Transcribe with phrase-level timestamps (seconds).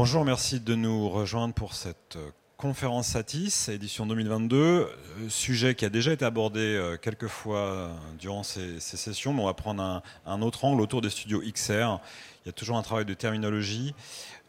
[0.00, 4.86] Bonjour, merci de nous rejoindre pour cette euh, conférence Satis, édition 2022, euh,
[5.28, 9.54] sujet qui a déjà été abordé euh, quelques fois durant ces, sessions, mais on va
[9.54, 11.98] prendre un, autre angle autour des studios XR.
[12.44, 13.92] Il y a toujours un travail de terminologie.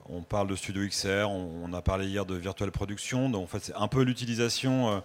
[0.07, 3.63] On parle de studio XR, on, a parlé hier de virtual production, donc en fait
[3.63, 5.01] c'est un peu l'utilisation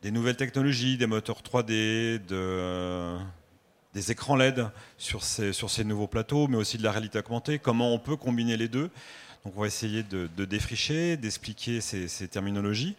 [0.00, 3.14] des nouvelles technologies, des moteurs 3D, de,
[3.94, 4.66] des écrans LED
[4.96, 7.58] sur ces, nouveaux plateaux, mais aussi de la réalité augmentée.
[7.58, 8.90] Comment on peut combiner les deux
[9.44, 12.96] donc on va essayer de, défricher, d'expliquer ces, terminologies.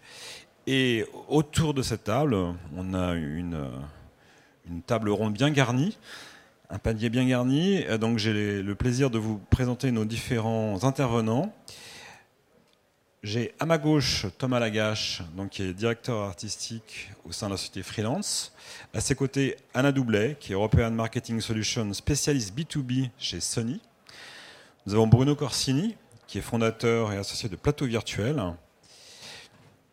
[0.67, 2.33] Et autour de cette table,
[2.75, 3.70] on a une,
[4.67, 5.97] une table ronde bien garnie,
[6.70, 7.83] un panier bien garni.
[7.99, 11.53] Donc j'ai le plaisir de vous présenter nos différents intervenants.
[13.21, 17.57] J'ai à ma gauche Thomas Lagache, donc, qui est directeur artistique au sein de la
[17.57, 18.53] société Freelance.
[18.94, 23.81] À ses côtés, Anna Doublet, qui est European Marketing Solutions, spécialiste B2B chez Sony.
[24.85, 28.41] Nous avons Bruno Corsini, qui est fondateur et associé de Plateau Virtuel.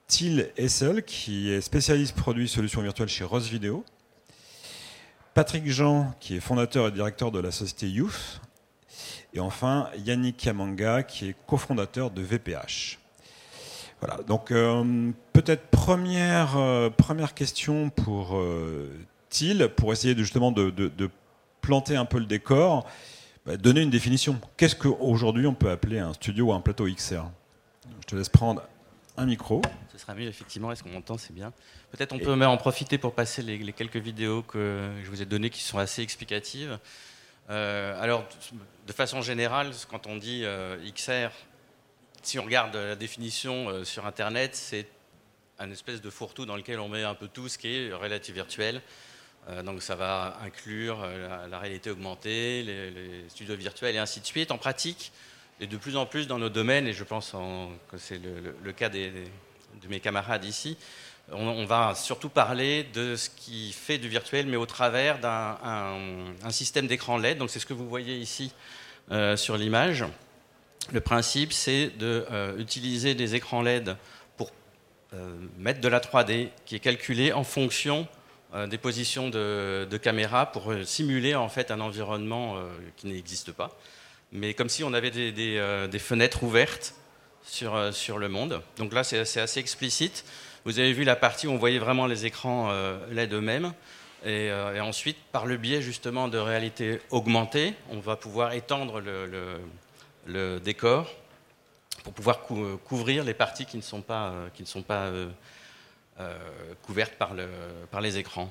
[0.06, 3.84] Thiel Essel, qui est spécialiste produit solutions virtuelles chez Rose Video.
[5.34, 8.40] Patrick Jean, qui est fondateur et directeur de la société Youth.
[9.34, 13.00] Et enfin, Yannick Kamanga, qui est cofondateur de VPH.
[14.00, 18.90] Voilà, donc euh, peut-être première, euh, première question pour euh,
[19.30, 21.10] Thiel, pour essayer de, justement de, de
[21.62, 22.86] planter un peu le décor.
[23.46, 24.40] Bah, donner une définition.
[24.56, 27.22] Qu'est-ce qu'aujourd'hui on peut appeler un studio ou un plateau XR
[28.00, 28.62] Je te laisse prendre
[29.16, 29.62] un micro.
[29.92, 30.72] Ce sera mieux, effectivement.
[30.72, 31.52] Est-ce qu'on m'entend C'est bien.
[31.92, 35.50] Peut-être on peut en profiter pour passer les, quelques vidéos que je vous ai données
[35.50, 36.78] qui sont assez explicatives.
[37.48, 38.24] Euh, alors,
[38.86, 40.44] de façon générale, quand on dit
[40.92, 41.30] XR,
[42.26, 44.88] si on regarde la définition euh, sur Internet, c'est
[45.60, 48.34] un espèce de fourre-tout dans lequel on met un peu tout ce qui est relatif
[48.34, 48.82] virtuel.
[49.48, 54.26] Euh, donc ça va inclure euh, la, réalité augmentée, les, studios virtuels et ainsi de
[54.26, 54.50] suite.
[54.50, 55.12] En pratique,
[55.60, 57.32] et de plus en plus dans nos domaines, et je pense
[57.88, 59.08] que c'est le, cas de
[59.88, 60.76] mes camarades ici,
[61.30, 66.86] on, va surtout parler de ce qui fait du virtuel, mais au travers d'un système
[66.86, 67.38] d'écran LED.
[67.38, 68.52] Donc c'est ce que vous voyez ici
[69.10, 70.04] euh, sur l'image.
[70.92, 71.90] Le principe, c'est
[72.56, 73.96] d'utiliser des écrans LED
[74.36, 74.50] pour
[75.58, 78.06] mettre de la 3D qui est calculée en fonction
[78.54, 83.50] euh, des positions de, caméra pour euh, simuler en fait un environnement euh, qui n'existe
[83.50, 83.76] pas,
[84.30, 86.94] mais comme si on avait des, fenêtres ouvertes
[87.44, 88.62] sur, sur le monde.
[88.78, 90.24] Donc là, c'est assez, explicite.
[90.64, 92.72] Vous avez vu la partie où on voyait vraiment les écrans
[93.12, 93.72] LED eux-mêmes.
[94.24, 99.60] Et, ensuite, par le biais justement de réalité augmentée, on va pouvoir étendre le,
[100.60, 101.10] décor
[102.04, 105.10] pour pouvoir couvrir les parties qui ne sont pas, qui ne sont pas
[106.18, 106.38] euh,
[106.80, 107.46] couvertes par, le,
[107.90, 108.50] par les écrans.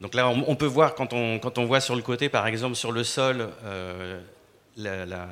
[0.00, 2.76] Donc là, on, peut voir, quand on, quand on voit sur le côté, par exemple,
[2.76, 4.20] sur le sol, euh,
[4.76, 5.26] la, euh,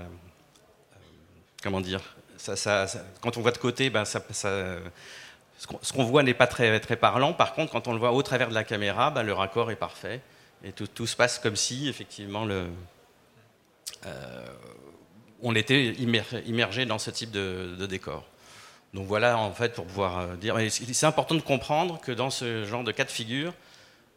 [1.62, 2.00] comment dire,
[3.20, 4.18] quand on voit de côté, ben ce
[5.92, 7.32] qu'on voit n'est pas très, très parlant.
[7.32, 9.76] Par contre, quand on le voit au travers de la caméra, ben le raccord est
[9.76, 10.20] parfait.
[10.64, 12.66] Et tout, tout, se passe comme si, effectivement, le,
[15.42, 15.92] on était
[16.46, 18.24] immergé dans ce type de, de décor.
[18.94, 20.56] Donc voilà, en fait, pour pouvoir euh, dire.
[20.70, 23.52] C'est important de comprendre que dans ce genre de cas de figure,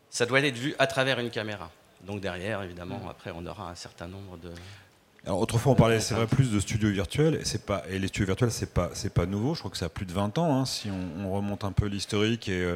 [0.09, 1.69] ça doit être vu à travers une caméra.
[2.01, 3.09] Donc derrière, évidemment, mm.
[3.09, 4.51] après, on aura un certain nombre de.
[5.23, 8.07] Alors autrefois on parlait, c'est vrai, plus de studios virtuels, et, c'est pas, et les
[8.07, 10.39] studios virtuels c'est pas, c'est pas nouveau, je crois que ça a plus de 20
[10.39, 12.75] ans, hein, si on, remonte un peu l'historique, et euh,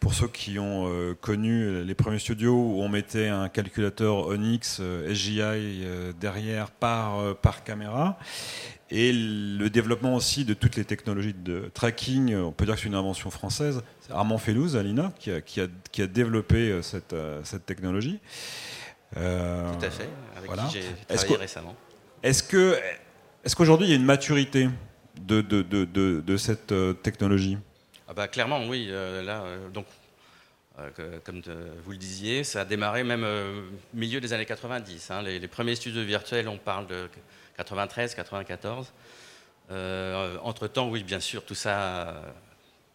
[0.00, 4.80] pour ceux qui ont euh, connu les premiers studios où on mettait un calculateur Onyx
[5.10, 5.84] SGI
[6.18, 8.18] derrière par, par caméra,
[8.90, 12.86] et le développement aussi de toutes les technologies de tracking, on peut dire que c'est
[12.86, 13.82] une invention française.
[14.00, 17.66] C'est Armand Fellouz, Alina, qui a, qui a, qui a développé euh, cette, euh, cette
[17.66, 18.20] technologie.
[19.16, 21.76] Euh, Tout à fait, avec qui j'ai travaillé récemment.
[22.22, 22.78] Est-ce que,
[23.44, 24.68] est qu'aujourd'hui il y a une maturité
[25.20, 25.84] de, de, de,
[26.20, 27.58] de cette technologie?
[28.08, 28.88] Ah bah, Clairement, oui.
[28.90, 29.86] là, donc,
[31.24, 31.42] comme
[31.84, 35.10] vous le disiez, ça a démarré même au milieu des années 90.
[35.10, 35.22] Hein.
[35.22, 37.08] Les, les, premiers studios virtuels, on parle de
[37.56, 38.92] 93, 94.
[39.70, 42.22] Euh, entre-temps, oui, bien sûr, tout ça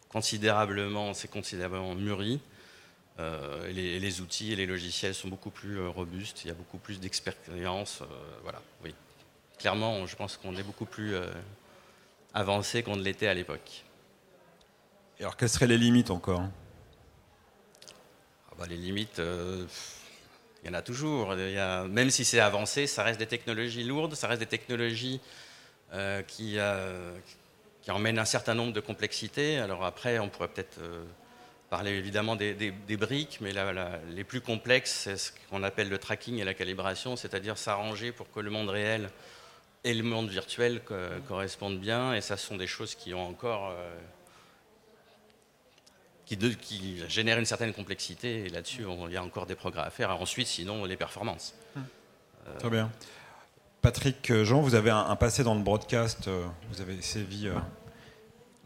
[0.09, 2.39] considérablement, c'est considérablement mûri.
[3.21, 6.77] Euh, les, outils et les logiciels sont beaucoup plus euh, robustes, il y a beaucoup
[6.77, 8.01] plus d'expérience.
[8.43, 8.95] voilà, oui.
[9.59, 11.13] Clairement, je pense qu'on est beaucoup plus
[12.33, 13.83] avancé qu'on ne l'était à l'époque.
[15.19, 16.41] Et alors, quelles seraient les limites encore?
[18.49, 21.35] Ah bah, Les limites, il y en a toujours.
[21.35, 25.21] même si c'est avancé, ça reste des technologies lourdes, ça reste des technologies
[25.93, 27.11] euh, qui, euh,
[27.81, 29.57] qui, emmènent un certain nombre de complexités.
[29.59, 31.03] Alors après, on pourrait peut-être euh,
[31.71, 33.53] parler évidemment des, briques, mais
[34.09, 38.29] les plus complexes, c'est ce qu'on appelle le tracking et la calibration, c'est-à-dire s'arranger pour
[38.29, 39.09] que le monde réel
[39.85, 40.81] et le monde virtuel
[41.29, 43.73] correspondent bien, et ça sont des choses qui ont encore
[46.25, 49.89] qui, qui, génèrent une certaine complexité, et là-dessus il y a encore des progrès à
[49.89, 50.11] faire.
[50.11, 51.55] ensuite, sinon les performances.
[51.77, 51.85] Hum.
[52.59, 52.91] Très bien.
[53.81, 56.29] Patrick Jean, vous avez un, passé dans le broadcast,
[56.69, 57.47] vous avez sévi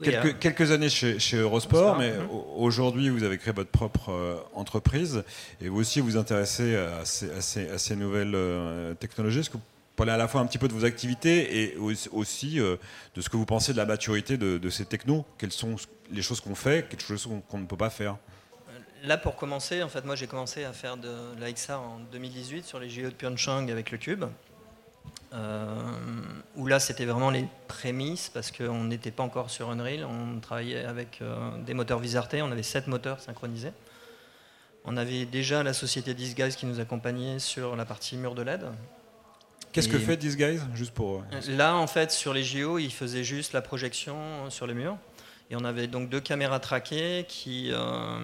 [0.04, 0.38] quelques, hein.
[0.40, 2.14] quelques, années chez, Eurosport, mais
[2.56, 5.24] aujourd'hui vous avez créé votre propre entreprise
[5.62, 8.36] et vous aussi vous intéressez à ces, à ces, nouvelles
[9.00, 9.40] technologies.
[9.40, 9.58] Est-ce que
[9.96, 11.78] parler à la fois un petit peu de vos activités et
[12.12, 12.78] aussi euh,
[13.16, 15.26] de ce que vous pensez de la maturité de, ces technos?
[15.38, 15.76] Quelles sont
[16.12, 18.18] les choses qu'on fait, quelles choses qu'on ne peut pas faire?
[19.04, 21.10] Là, pour commencer, en fait, moi j'ai commencé à faire de
[21.40, 24.26] la XR en 2018 sur les JO de Pyeongchang avec le Cube.
[25.36, 25.92] Euh,
[26.56, 30.86] où là c'était vraiment les prémices parce qu'on n'était pas encore sur Unreal, on travaillait
[30.86, 33.74] avec euh, des moteurs Visarté, on avait 7 moteurs synchronisés.
[34.86, 38.66] On avait déjà la société Disguise qui nous accompagnait sur la partie mur de LED,
[39.76, 41.22] Qu'est-ce que fait Disguise Juste pour...
[41.34, 44.96] Euh, Là, en fait, sur les JO, ils faisaient juste la projection sur les murs.
[45.52, 48.18] Et on avait donc deux caméras traquées qui, euh,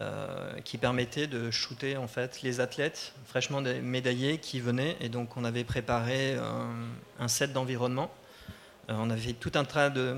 [0.00, 4.96] euh, qui permettaient de shooter en fait, les athlètes fraîchement médaillés qui venaient.
[5.00, 6.36] Et donc, on avait préparé
[7.18, 8.10] un set d'environnement.
[8.88, 10.16] on avait tout un tas de,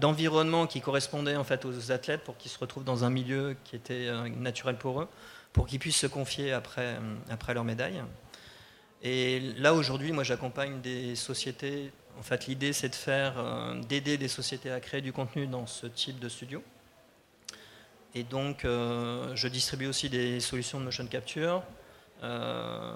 [0.00, 3.76] d'environnement qui correspondait en fait aux athlètes pour qu'ils se retrouvent dans un milieu qui
[3.76, 5.08] était naturel pour eux
[5.56, 6.98] pour qu'ils puissent se confier après,
[7.30, 8.02] après leur médaille.
[9.02, 11.90] Et là, aujourd'hui, moi, j'accompagne des sociétés.
[12.18, 15.66] En fait, l'idée, c'est de faire, euh, d'aider des sociétés à créer du contenu dans
[15.66, 16.62] ce type de studio.
[18.14, 21.62] Et donc, euh, je distribue aussi des solutions de motion capture
[22.22, 22.94] euh,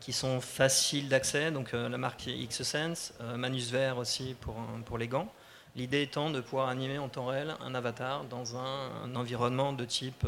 [0.00, 1.50] qui sont faciles d'accès.
[1.50, 5.32] Donc, la marque XSense, Manusver aussi pour, pour les gants.
[5.76, 9.84] L'idée étant de pouvoir animer en temps réel un avatar dans un, un environnement de
[9.84, 10.26] type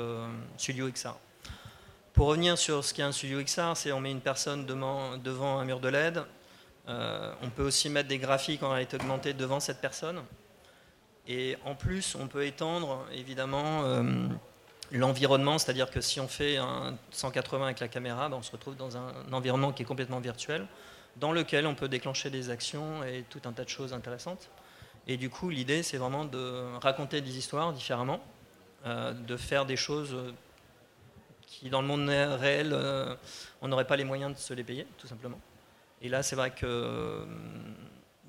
[0.56, 1.17] Studio XR.
[2.12, 5.64] Pour revenir sur ce qu'est un studio XR, c'est on met une personne devant, un
[5.64, 6.23] mur de LED.
[6.88, 10.23] Euh, on peut aussi mettre des graphiques en réalité augmentée devant cette personne.
[11.29, 14.26] Et en plus, on peut étendre évidemment euh,
[14.90, 18.76] l'environnement, c'est-à-dire que si on fait un 180 avec la caméra, ben, on se retrouve
[18.76, 20.67] dans un, environnement qui est complètement virtuel,
[21.17, 24.50] dans lequel on peut déclencher des actions et tout un tas de choses intéressantes.
[25.06, 28.20] Et du coup, l'idée, c'est vraiment de raconter des histoires différemment,
[28.87, 30.17] euh, de faire des choses
[31.46, 32.75] qui dans le monde réel,
[33.61, 35.38] on n'aurait pas les moyens de se les payer, tout simplement.
[36.02, 37.25] Et là, c'est vrai que euh,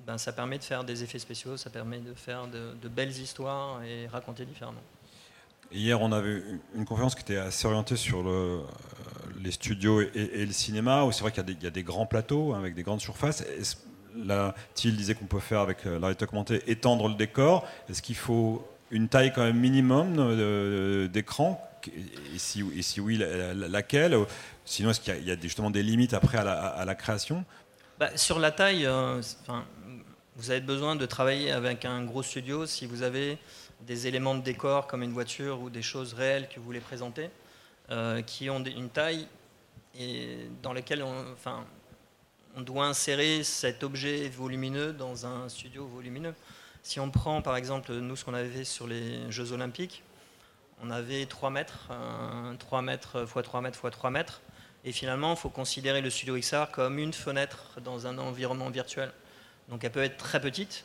[0.06, 3.82] ben, ça permet de faire des effets spéciaux, ça permet de faire de, belles histoires
[3.82, 4.80] et raconter différemment.
[5.72, 6.40] Hier, on avait
[6.76, 8.64] une conférence qui était assez orientée sur euh,
[9.42, 12.60] les studios et, le cinéma, où c'est vrai qu'il y, a des grands plateaux hein,
[12.60, 13.44] avec des grandes surfaces.
[14.14, 17.66] Là, Thiel disait qu'on peut faire avec la réalité augmentée étendre le décor.
[17.90, 21.60] Est-ce qu'il faut une taille quand même minimum d'écran?
[21.88, 23.20] Et si oui,
[23.68, 24.16] laquelle?
[24.64, 27.44] Sinon, est-ce qu'il y, a justement des limites après à la, création?
[27.98, 29.20] Bah, Sur la taille, euh,
[30.36, 33.38] vous avez besoin de travailler avec un gros studio si vous avez
[33.82, 37.30] des éléments de décor comme une voiture ou des choses réelles que vous voulez présenter,
[37.90, 39.26] euh, qui ont une taille
[39.98, 41.24] et dans lesquelles on,
[42.56, 46.34] on doit insérer cet objet volumineux dans un studio volumineux.
[46.82, 50.02] Si on prend par exemple nous ce qu'on avait fait sur les Jeux Olympiques,
[50.82, 51.88] on avait 3 mètres,
[52.58, 54.40] 3 mètres x 3 mètres x 3 mètres.
[54.84, 59.12] Et finalement, il faut considérer le studio XR comme une fenêtre dans un environnement virtuel.
[59.68, 60.84] Donc elle peut être très petite,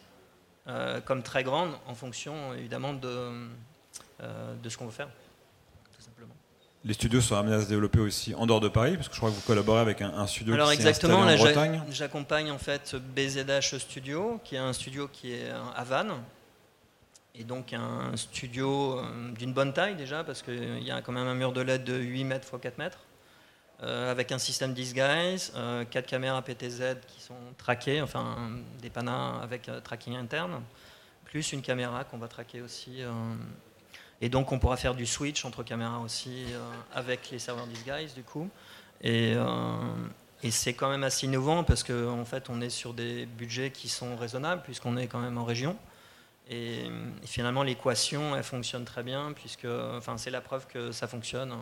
[0.68, 3.48] euh, comme très grande, en fonction évidemment de,
[4.22, 5.10] euh, de ce qu'on veut faire.
[5.98, 6.34] Tout simplement.
[6.86, 9.20] Les studios sont amenés à se développer aussi en dehors de Paris, parce que je
[9.20, 11.84] crois que vous collaborez avec un, studio Alors qui exactement, en Bretagne.
[11.90, 16.14] J'accompagne en fait BZH Studio, qui est un studio qui est à Vannes,
[17.36, 21.28] et donc un studio euh, d'une bonne taille déjà, parce qu'il y a quand même
[21.28, 23.00] un mur de LED de 8 mètres x 4 mètres,
[23.82, 28.36] euh, avec un système disguise, euh, 4 caméras PTZ qui sont traquées, enfin
[28.82, 30.62] des panas avec euh, tracking interne,
[31.24, 33.02] plus une caméra qu'on va traquer aussi.
[34.20, 36.48] et donc on pourra faire du switch entre caméras aussi
[36.94, 38.50] avec les serveurs disguise du coup.
[39.02, 39.36] Et,
[40.50, 43.90] c'est quand même assez innovant parce qu'en en fait on est sur des budgets qui
[43.90, 45.78] sont raisonnables puisqu'on est quand même en région.
[46.50, 46.90] Et,
[47.26, 51.54] finalement, l'équation, elle fonctionne très bien, puisque enfin, c'est la preuve que ça fonctionne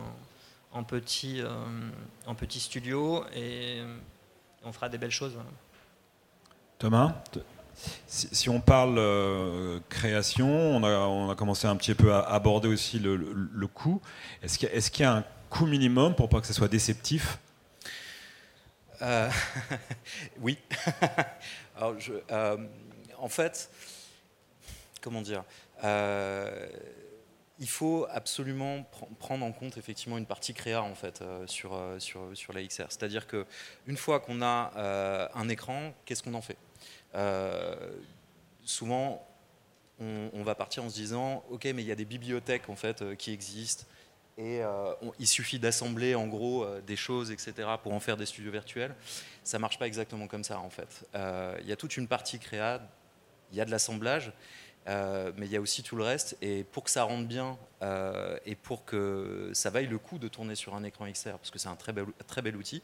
[0.72, 1.48] en, petit, euh,
[2.26, 3.82] en petit studio, et
[4.64, 5.36] on fera des belles choses.
[6.78, 7.22] Thomas
[8.08, 12.66] si, on parle euh, création, on a, on a, commencé un petit peu à aborder
[12.66, 14.02] aussi le, le, coût.
[14.42, 17.38] Est-ce qu'il y, y, a un coût minimum pour pas que ce soit déceptif?
[19.00, 19.30] Euh,
[20.40, 20.58] Oui.
[21.76, 22.14] Alors, je,
[23.16, 23.70] en fait,
[25.00, 25.44] comment dire?
[25.84, 26.66] Euh,
[27.60, 28.84] il faut absolument
[29.18, 32.86] prendre en compte effectivement une partie créa en fait sur, sur, sur la XR.
[32.88, 33.46] C'est-à-dire que
[33.86, 36.58] une fois qu'on a un écran, qu'est-ce qu'on en fait?
[38.64, 39.26] Souvent,
[40.00, 43.16] on, va partir en se disant, ok, mais il y a des bibliothèques en fait
[43.16, 43.84] qui existent
[44.36, 44.60] et
[45.18, 48.94] il suffit d'assembler en gros des choses, etc., pour en faire des studios virtuels.
[49.42, 51.06] Ça marche pas exactement comme ça en fait.
[51.60, 52.80] Il y a toute une partie créa,
[53.50, 54.32] il y a de l'assemblage,
[54.88, 56.36] euh, mais il y a aussi tout le reste.
[56.40, 60.28] Et pour que ça rentre bien euh, et pour que ça vaille le coup de
[60.28, 62.82] tourner sur un écran XR, parce que c'est un très bel, très bel outil,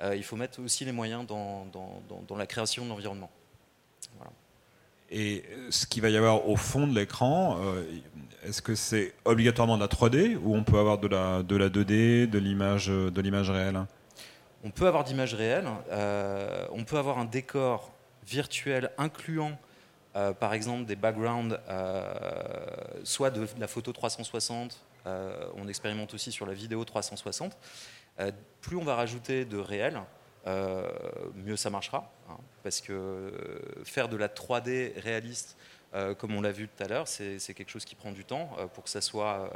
[0.00, 3.30] euh, il faut mettre aussi les moyens dans, dans, la création de l'environnement.
[5.14, 7.58] Et ce qu'il va y avoir au fond de l'écran,
[8.44, 11.68] est-ce que c'est obligatoirement de la 3D ou on peut avoir de la, de la
[11.68, 13.84] 2D, de l'image, de l'image réelle?
[14.64, 17.92] On peut avoir d'images réelles, on peut avoir un décor
[18.26, 19.58] virtuel incluant
[20.14, 22.12] euh, par exemple des backgrounds, euh,
[23.02, 27.56] soit de, la photo 360, euh, on expérimente aussi sur la vidéo 360.
[28.60, 30.00] plus on va rajouter de réel,
[31.34, 32.12] mieux ça marchera.
[32.28, 33.32] Hein, parce que
[33.84, 35.56] faire de la 3D réaliste,
[36.18, 38.84] comme on l'a vu tout à l'heure, c'est quelque chose qui prend du temps pour
[38.84, 39.50] que ça soit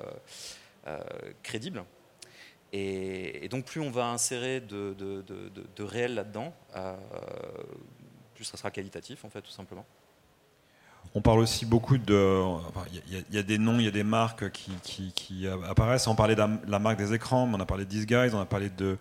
[1.43, 1.85] crédible.
[2.73, 6.55] Et, donc plus on va insérer de, de réel là-dedans,
[8.35, 9.85] plus ça sera qualitatif en fait tout simplement.
[11.15, 12.43] On parle aussi beaucoup de.
[13.05, 16.07] Il y, a des noms, il y a des marques qui, apparaissent.
[16.07, 18.71] On parlait de la, marque des écrans, on a parlé de Guys, on a parlé
[18.71, 18.99] de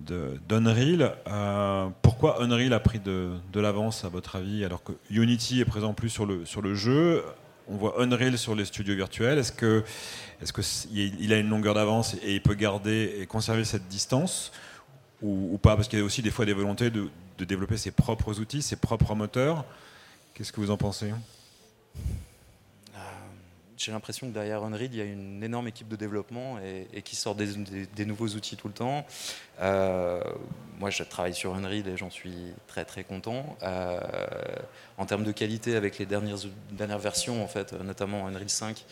[0.00, 1.14] d'Unreal.
[1.28, 5.94] Euh, pourquoi Unreal a pris de, l'avance à votre avis alors que Unity est présent
[5.94, 7.24] plus sur le, jeu?
[7.68, 9.38] On voit Unreal sur les studios virtuels.
[9.38, 9.52] Est-ce
[10.42, 14.52] est-ce qu'il a une longueur d'avance et il peut garder et conserver cette distance?
[15.22, 15.76] Ou, pas?
[15.76, 18.76] Parce qu'il y a aussi des fois des volontés de développer ses propres outils, ses
[18.76, 19.64] propres moteurs.
[20.34, 21.12] Qu'est-ce que vous en pensez?
[22.94, 22.98] Euh,
[23.76, 27.16] J'ai l'impression que derrière Unreal, il y a une énorme équipe de développement et, qui
[27.16, 29.04] sort des, nouveaux outils tout le temps.
[29.60, 30.22] Euh,
[30.78, 33.58] moi, je travaille sur Unreal et j'en suis très très content.
[33.62, 34.00] Euh,
[34.96, 38.86] en termes de qualité, avec les dernières, versions, en fait, notamment Unreal 5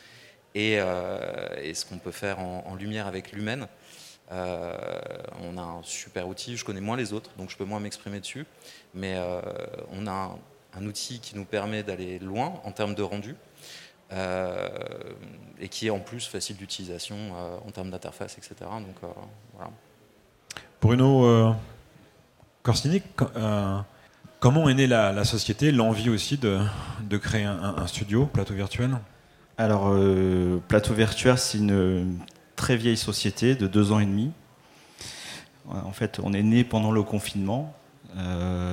[0.54, 3.66] et, ce qu'on peut faire en, lumière avec Lumen.
[4.30, 8.20] on a un super outil, je connais moins les autres, donc je peux moins m'exprimer
[8.20, 8.44] dessus,
[8.92, 9.18] mais
[9.92, 10.38] on a un
[10.74, 13.34] un outil qui nous permet d'aller loin en termes de rendu
[14.12, 14.68] euh,
[15.60, 18.54] et qui est en plus facile d'utilisation euh, en termes d'interface, etc.
[18.60, 19.06] Donc, euh,
[19.54, 19.70] voilà.
[20.80, 21.54] Bruno
[22.62, 23.02] Corsini,
[24.40, 26.58] comment est née la, société, l'envie aussi de,
[27.18, 28.98] créer un, studio, Plateau Virtuel?
[29.58, 29.94] Alors,
[30.68, 32.18] Plateau Virtuel, c'est une
[32.56, 34.32] très vieille société de deux ans et demi.
[35.68, 37.74] En fait, on est né pendant le confinement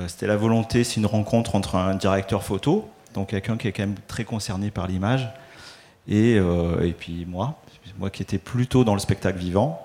[0.06, 3.82] c'était la volonté, c'est une rencontre entre un directeur photo, donc quelqu'un qui est quand
[3.82, 5.28] même très concerné par l'image,
[6.08, 7.60] et, euh, et, puis moi,
[7.98, 9.84] moi qui étais plutôt dans le spectacle vivant.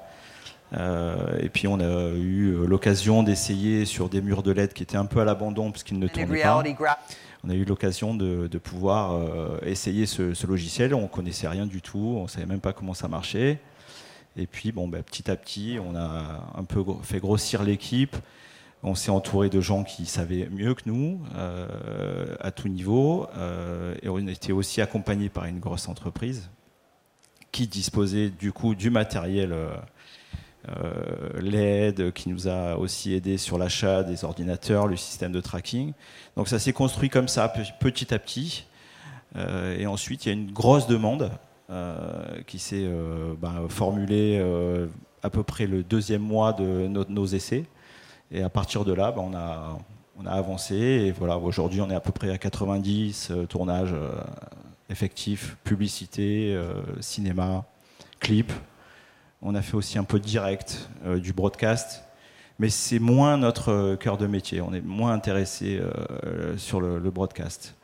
[0.75, 4.97] Euh, et puis on a eu l'occasion d'essayer sur des murs de LED qui étaient
[4.97, 6.63] un peu à l'abandon puisqu'ils ne tournaient pas.
[7.45, 9.19] On a eu l'occasion de, de, pouvoir
[9.63, 10.95] essayer ce, ce, logiciel.
[10.95, 13.59] On connaissait rien du tout, on savait même pas comment ça marchait.
[14.37, 18.15] Et puis bon, ben, petit à petit, on a un peu fait grossir l'équipe.
[18.85, 23.95] On s'est entouré de gens qui savaient mieux que nous, euh, à tout niveau, euh,
[24.03, 26.49] et on était aussi accompagné par une grosse entreprise
[27.53, 29.55] qui disposait du coup du matériel
[30.67, 35.93] euh, LED, qui nous a aussi aidé sur l'achat des ordinateurs, le système de tracking.
[36.35, 37.47] Donc ça s'est construit comme ça,
[37.79, 38.65] petit à petit.
[39.35, 41.31] et ensuite, il y a une grosse demande
[42.47, 42.89] qui s'est
[43.39, 44.43] bah, formulée
[45.21, 47.65] à peu près le deuxième mois de nos essais.
[48.35, 49.77] Et à partir de là, bah, on, a,
[50.17, 50.75] on a avancé.
[50.75, 54.09] Et voilà, aujourd'hui, on est à peu près à 90 euh, tournages euh,
[54.89, 57.63] effectifs, publicité, euh, cinéma,
[58.19, 58.51] clip.
[59.43, 62.05] On a fait aussi un peu de direct, du broadcast.
[62.59, 64.61] Mais c'est moins notre cœur de métier.
[64.61, 65.81] On est moins intéressé
[66.55, 67.75] sur le, broadcast.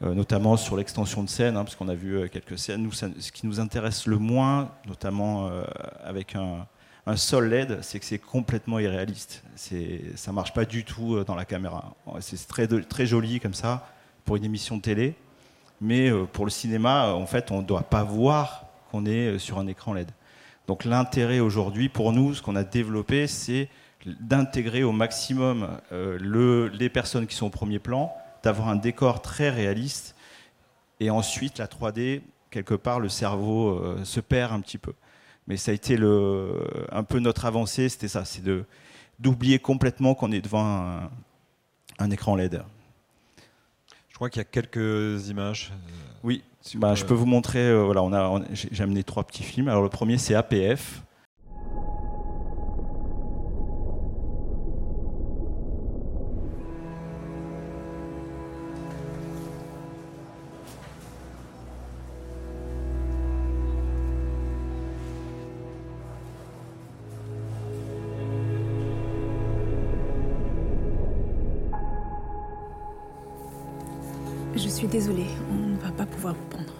[0.00, 2.90] notamment sur l'extension de scène, hein, parce qu'on a vu quelques scènes.
[2.92, 5.48] Ce qui nous intéresse le moins, notamment
[6.02, 6.66] avec un,
[7.06, 9.44] un sol LED, c'est que c'est complètement irréaliste.
[10.16, 11.94] Ça marche pas du tout euh, dans la caméra.
[12.20, 13.88] C'est très, très joli comme ça
[14.24, 15.14] pour une émission de télé,
[15.80, 19.38] mais euh, pour le cinéma, en fait, on ne doit pas voir qu'on est euh,
[19.38, 20.10] sur un écran LED.
[20.66, 23.68] Donc l'intérêt aujourd'hui, pour nous, ce qu'on a développé, c'est
[24.04, 30.16] d'intégrer au maximum les personnes qui sont au premier plan, d'avoir un décor très réaliste,
[30.98, 34.92] et ensuite la 3D, quelque part, le cerveau se perd un petit peu.
[35.46, 36.60] Mais ça a été le,
[36.90, 38.64] un peu notre avancée, c'était ça, c'est de,
[39.18, 41.00] d'oublier complètement qu'on est devant
[41.98, 42.62] un, écran LED.
[44.14, 45.72] crois qu'il y a quelques images.
[46.24, 46.42] Oui,
[46.74, 47.72] bah, je peux vous montrer.
[47.84, 49.68] voilà, on a, j'ai amené trois petits films.
[49.68, 51.02] Alors le premier, c'est APF.
[74.84, 76.72] Désolé, on ne va pas pouvoir vous prendre.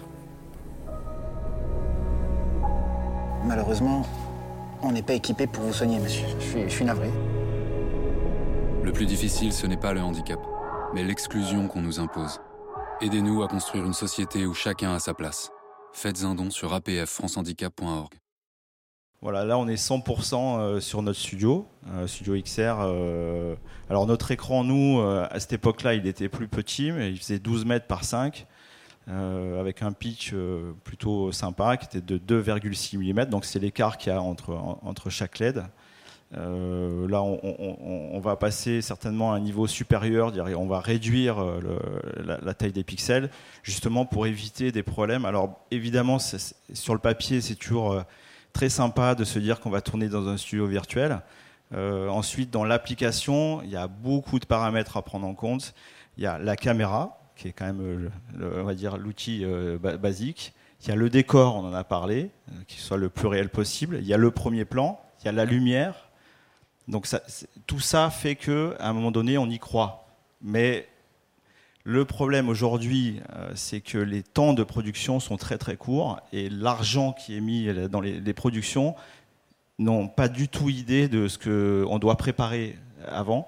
[3.43, 4.05] Malheureusement,
[4.83, 6.25] on n'est pas équipé pour vous soigner, monsieur.
[6.39, 7.09] Je suis, navré.
[8.83, 10.39] Le plus difficile, ce n'est pas le handicap,
[10.93, 12.39] mais l'exclusion qu'on nous impose.
[13.01, 15.49] Aidez-nous à construire une société où chacun a sa place.
[15.91, 18.13] Faites un don sur apffrancehandicap.org.
[19.23, 22.75] Voilà, là on est 100% euh, sur notre studio, euh, Studio XR.
[22.81, 23.55] Euh,
[23.89, 27.65] alors notre écran, nous, à cette époque-là, il était plus petit, mais il faisait 12
[27.65, 28.45] mètres par 5,
[29.07, 30.35] avec un pitch
[30.83, 35.39] plutôt sympa, qui était de 2,6 mm, donc c'est l'écart qu'il y a entre, chaque
[35.39, 35.63] LED.
[36.33, 41.37] là, on, va passer certainement à un niveau supérieur, on va réduire
[42.23, 43.29] la, la, taille des pixels,
[43.63, 45.23] justement pour éviter des problèmes.
[45.23, 48.03] Alors évidemment, sur le papier, c'est toujours
[48.57, 51.21] très sympa de se dire qu'on va tourner dans un studio virtuel.
[51.75, 55.75] Euh, ensuite, dans l'application, il y a beaucoup de paramètres à prendre en compte.
[56.17, 58.09] Il y a la caméra, qui est quand même,
[58.41, 60.55] on va dire, l'outil euh, basique.
[60.81, 63.49] Il y a le décor, on en a parlé, euh, qui soit le plus réel
[63.49, 63.99] possible.
[64.01, 66.09] Il y a le premier plan, il y a la lumière.
[66.87, 67.07] Donc
[67.67, 70.07] tout ça fait que, à un moment donné, on y croit.
[70.41, 70.87] Mais
[71.89, 76.49] le problème aujourd'hui, euh, c'est que les temps de production sont très très courts et
[76.49, 78.93] l'argent qui est mis dans les, productions
[79.79, 82.77] n'ont pas du tout idée de ce qu'on doit préparer
[83.07, 83.47] avant.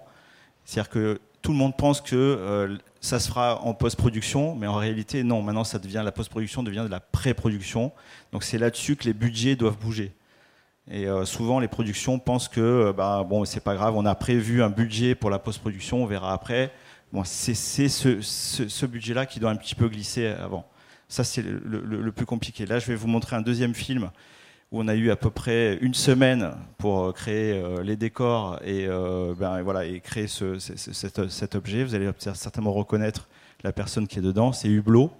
[0.64, 4.76] C'est-à-dire que tout le monde pense que euh, ça se fera en post-production, mais en
[4.76, 5.42] réalité, non.
[5.42, 7.92] Maintenant, ça devient la post-production devient de la pré-production.
[8.32, 10.14] Donc c'est là-dessus que les budgets doivent bouger.
[10.90, 14.64] Et euh, souvent, les productions pensent que bah, bon, c'est pas grave, on a prévu
[14.64, 16.72] un budget pour la post-production, on verra après.
[17.12, 20.66] Bon, c'est ce, budget-là qui doit un petit peu glisser avant.
[21.08, 22.68] Ça, c'est le, plus compliqué.
[22.68, 24.12] Là, je vais vous montrer un deuxième film
[24.72, 28.60] où on a eu à peu près une semaine pour euh, créer euh, les décors
[28.64, 31.84] et, euh, ben, voilà, et créer cet, cet, objet.
[31.84, 33.28] Vous allez certainement reconnaître
[33.64, 34.54] la personne qui est dedans.
[34.54, 35.12] C'est Hublot.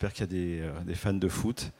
[0.00, 1.72] J'espère qu'il y a des, euh, des, fans de foot.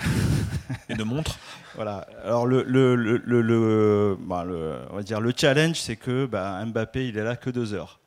[0.88, 1.38] Et de montres.
[1.76, 2.08] voilà.
[2.24, 7.06] Alors le, le, le, bah, le, on va dire le challenge, c'est que bah, Mbappé,
[7.06, 8.00] il est là que deux heures.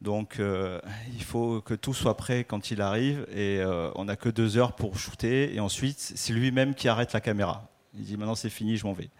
[0.00, 0.80] Donc euh,
[1.14, 4.56] il faut que tout soit prêt quand il arrive et euh, on n'a que deux
[4.56, 7.68] heures pour shooter et ensuite c'est lui-même qui arrête la caméra.
[7.94, 9.10] Il dit maintenant c'est fini, je m'en vais.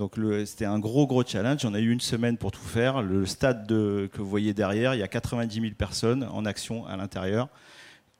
[0.00, 0.16] Donc
[0.46, 1.64] c'était un gros gros challenge.
[1.64, 3.02] On a eu une semaine pour tout faire.
[3.02, 6.84] Le stade de, que vous voyez derrière, il y a 90 000 personnes en action
[6.88, 7.48] à l'intérieur.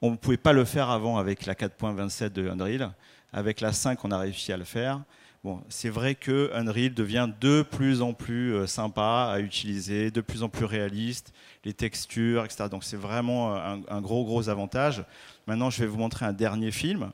[0.02, 2.92] On ne pouvait pas le faire avant avec la 4.27 de Unreal.
[3.32, 5.00] Avec la 5, on a réussi à le faire.
[5.44, 10.20] Bon, c'est vrai que Unreal devient de plus en plus euh, sympa à utiliser, de
[10.20, 11.32] plus en plus réaliste,
[11.64, 12.64] les textures, etc.
[12.68, 15.04] Donc c'est vraiment un, gros gros avantage.
[15.46, 17.10] Maintenant, je vais vous montrer un dernier film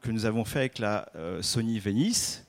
[0.00, 2.44] que nous avons fait avec la euh, Sony Venice.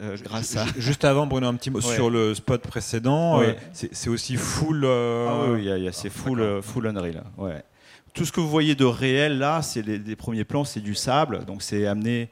[0.00, 0.64] Euh, grâce à...
[0.78, 3.42] Juste avant, Bruno, un petit mot sur le spot précédent.
[3.72, 4.86] c'est aussi full.
[4.86, 7.22] Ah oui, c'est full, full Unreal.
[7.36, 7.62] Ouais.
[8.12, 11.44] Tout ce que vous voyez de réel là, c'est les, premiers plans, c'est du sable.
[11.44, 12.28] Donc c'est amener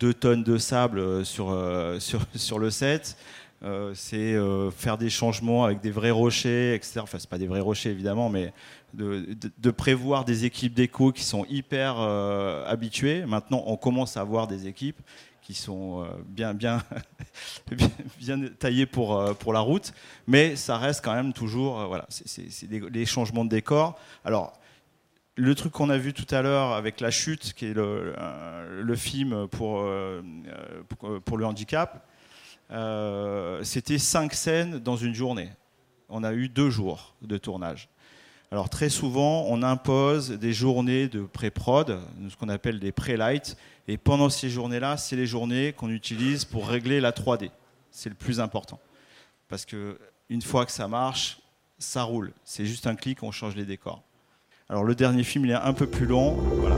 [0.00, 3.16] deux tonnes de sable euh, sur, euh, sur, sur, le set.
[3.62, 4.36] Euh, c'est
[4.76, 7.00] faire des changements avec des vrais rochers, etc.
[7.02, 8.52] Enfin, c'est pas des vrais rochers évidemment, mais
[8.94, 13.24] de, de, prévoir des équipes d'écho qui sont hyper habituées.
[13.26, 15.00] Maintenant, on commence à avoir des équipes
[15.42, 16.82] qui sont bien, bien,
[18.18, 19.92] bien, taillées pour, pour la route,
[20.26, 23.98] mais ça reste quand même toujours, voilà, c'est des changements de décor.
[24.24, 24.52] Alors,
[25.36, 28.96] le truc qu'on a vu tout à l'heure avec La Chute, qui est le, euh,
[28.96, 30.22] film pour, euh,
[31.04, 32.06] euh, pour, le handicap,
[33.62, 35.50] c'était cinq scènes dans une journée.
[36.08, 37.88] On a eu deux jours de tournage.
[38.50, 43.56] Alors très souvent, on impose des journées de pré-prod, ce qu'on appelle des pré-light,
[43.88, 47.50] et pendant ces journées-là, c'est les journées qu'on utilise pour régler la 3D.
[47.90, 48.80] C'est le plus important.
[49.48, 51.38] Parce que une fois que ça marche,
[51.78, 52.32] ça roule.
[52.44, 54.02] C'est juste un clic, on change les décors.
[54.68, 56.34] Alors le dernier film, il est un peu plus long.
[56.58, 56.74] Voilà.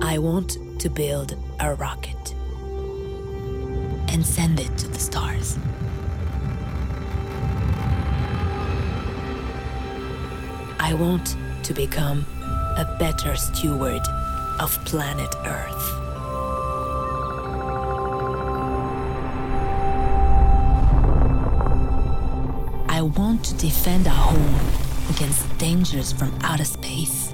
[0.00, 2.36] I want to build a rocket
[4.12, 5.58] and send it to the stars.
[10.78, 12.24] I want to become
[12.76, 14.02] a better steward
[14.60, 15.90] of planet Earth.
[22.88, 27.32] I want to defend our home against dangers from outer space.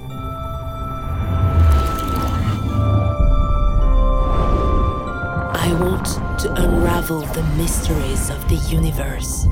[5.53, 6.05] I want
[6.39, 9.45] to unravel the mysteries of the universe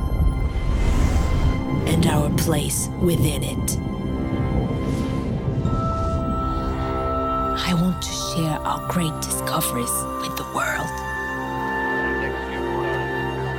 [1.88, 3.77] and our place within it.
[7.62, 10.89] I want to share our great discoveries with the world.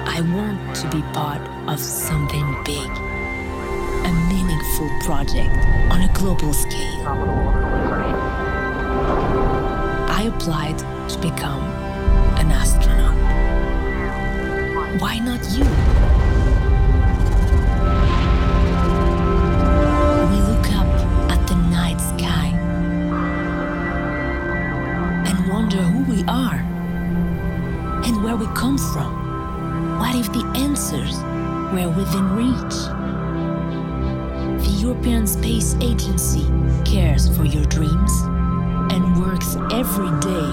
[0.08, 2.90] I want to be part of something big,
[4.04, 5.54] a meaningful project
[5.90, 7.06] on a global scale.
[10.08, 11.62] I applied to become
[12.38, 13.16] an astronaut.
[15.00, 15.64] Why not you?
[20.30, 20.90] We look up
[21.30, 22.48] at the night sky
[25.26, 26.60] and wonder who we are
[28.04, 29.98] and where we come from.
[29.98, 31.16] What if the answers
[31.72, 32.99] were within reach?
[34.90, 36.44] European Space Agency
[36.84, 38.12] cares for your dreams
[38.92, 40.48] and works every day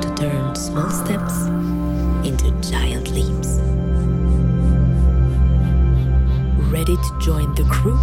[0.00, 1.42] to turn small steps
[2.26, 3.58] into giant leaps.
[6.72, 7.98] Ready to join the crew?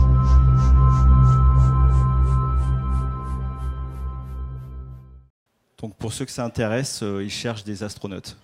[5.79, 8.37] Donc pour ceux que ça intéresse, euh, ils cherchent des astronautes.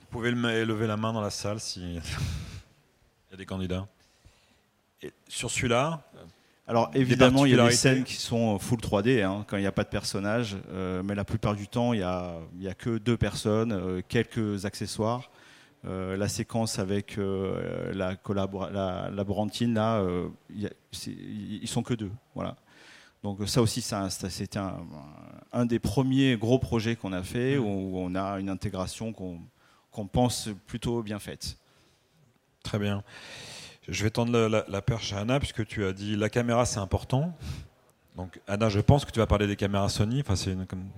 [0.00, 1.94] Vous pouvez le- lever la main dans la salle s'il
[3.30, 3.86] y a des candidats.
[5.28, 6.02] Sur celui-là,
[6.66, 9.66] Alors évidemment, il y a des scènes qui sont full 3D hein, quand il n'y
[9.66, 13.16] a pas de personnage, euh, mais la plupart du temps, il n'y a, que deux
[13.16, 15.30] personnes, euh, quelques accessoires.
[15.86, 18.16] Euh, la séquence avec euh, la,
[18.72, 20.70] la laborantine, là, euh, y a-
[21.06, 22.10] ils sont que deux.
[22.34, 22.56] Voilà.
[23.22, 24.78] Donc ça aussi, c'était un,
[25.52, 29.40] un des premiers gros projets qu'on a fait où on a une intégration qu'on
[29.90, 31.56] qu'on pense plutôt bien faite.
[32.64, 33.04] Très bien.
[33.88, 36.64] Je vais tendre la, la- la perche à Anna, puisque tu as dit la caméra
[36.66, 37.32] c'est important.
[38.16, 40.88] Donc Anna, je pense que tu vas parler des caméras Sony, enfin c'est comme-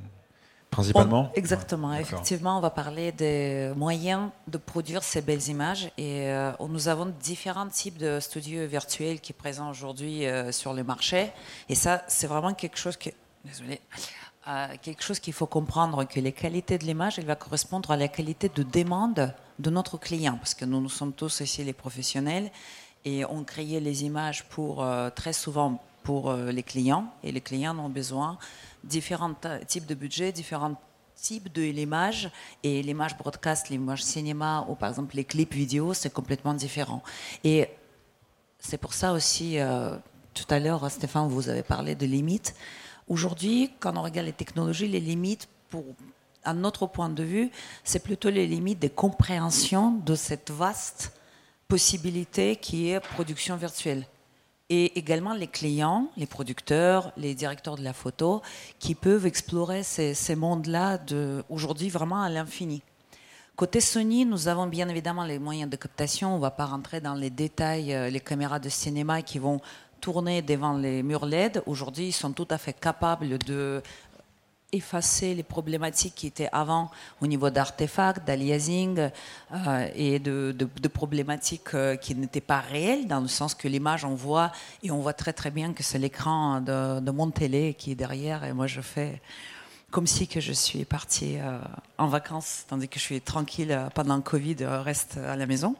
[0.71, 1.31] principalement.
[1.33, 1.91] On- exactement.
[1.91, 2.01] Ouais.
[2.03, 5.87] Effectivement, on va parler des moyens de produire ces belles images.
[5.97, 10.75] Et euh, nous avons différents types de studios virtuels qui sont présents aujourd'hui euh, sur
[10.75, 11.33] le marché.
[11.69, 13.11] Et ça, c'est vraiment quelque chose que.
[13.45, 13.81] Désolé.
[14.83, 18.07] Quelque chose qu'il faut comprendre que les qualités de l'image, elle va correspondre à la
[18.07, 22.53] qualité de demande de notre client, parce que nous, nous sommes tous ici les professionnels
[23.05, 27.41] et on crée les images pour euh, très souvent pour euh, les clients et les
[27.41, 28.39] clients ont besoin
[28.85, 30.77] différents ta- types de budgets, différents
[31.17, 32.31] types de l'image
[32.63, 37.03] et l'image broadcast, l'image cinéma ou par exemple les clips vidéo, c'est complètement différent.
[37.43, 37.69] Et
[38.61, 39.97] c'est pour ça aussi, euh,
[40.35, 42.55] tout à l'heure, Stéphane, vous avez parlé de limites.
[43.09, 45.85] Aujourd'hui, quand on regarde les technologies, les limites, pour,
[46.45, 47.51] à notre point de vue,
[47.85, 51.13] c'est plutôt les limites de compréhension de cette vaste
[51.69, 54.07] possibilité qui est production virtuelle.
[54.69, 58.43] Et également les clients, les producteurs, les directeurs de la photo,
[58.81, 62.83] qui peuvent explorer ces, ces mondes-là de- aujourd'hui vraiment à l'infini.
[63.55, 66.33] Côté Sony, nous avons bien évidemment les moyens de captation.
[66.33, 67.95] On ne va pas rentrer dans les détails.
[67.95, 69.61] euh, Les caméras de cinéma qui vont
[70.01, 73.83] tourner devant les murs LED, aujourd'hui, ils sont tout à fait capables de
[74.73, 79.11] effacer les problématiques qui étaient avant au niveau d'artefacts, d'aliasing
[79.53, 84.15] euh, et de, problématiques euh, qui n'étaient pas réelles, dans le sens que l'image, on
[84.15, 87.93] voit, et on voit très très bien que c'est l'écran de, de mon télé qui
[87.93, 89.21] est derrière, et moi je fais
[89.91, 91.59] comme si que je suis partie euh,
[91.97, 95.77] en vacances, tandis que je suis tranquille pendant le Covid, reste à la maison.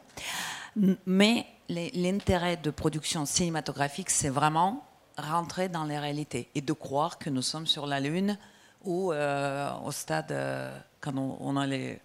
[1.05, 4.83] Mais l'intérêt de production cinématographique, c'est vraiment
[5.17, 8.37] rentrer dans les réalités et de croire que nous sommes sur la Lune
[8.83, 11.99] ou euh, au stade, euh, quand on, a les,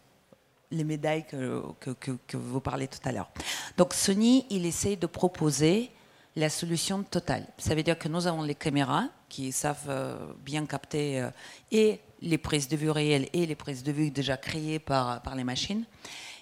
[0.70, 3.30] les médailles que, que, que- vous parlez tout à l'heure.
[3.76, 5.90] Donc Sony, il essaie de proposer
[6.34, 7.46] la solution totale.
[7.58, 11.28] Ça veut dire que nous avons les caméras qui savent euh, bien capter
[11.70, 15.34] et les prises de vue réelles et les prises de vue déjà créées par, par
[15.34, 15.84] les machines.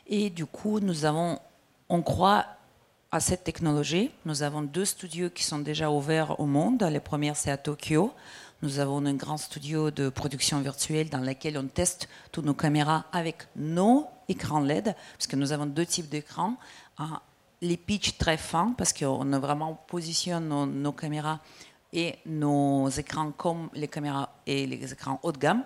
[0.06, 1.38] Et du coup, nous avons,
[1.88, 2.46] on croit
[3.12, 4.10] à cette technologie.
[4.24, 6.82] Nous avons deux studios qui sont déjà ouverts au monde.
[6.82, 8.12] Le premier, c'est à Tokyo.
[8.62, 13.06] Nous avons un grand studio de production virtuelle dans lequel on teste toutes nos caméras
[13.10, 16.56] avec nos écrans LED, parce que nous avons deux types d'écrans.
[17.62, 21.40] Les pitchs très fins parce qu'on vraiment positionne nos, caméras
[21.92, 25.64] et nos écrans comme les caméras et les écrans haut de gamme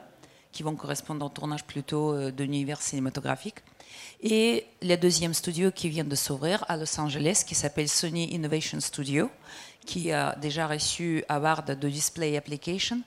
[0.51, 3.57] qui vont correspondre au tournage plutôt euh, de l'univers cinématographique.
[4.23, 8.81] Et le deuxième studio qui vient de s'ouvrir à Los Angeles, qui s'appelle Sony Innovation
[8.81, 9.31] Studio,
[9.85, 13.01] qui a déjà reçu Award de Display Application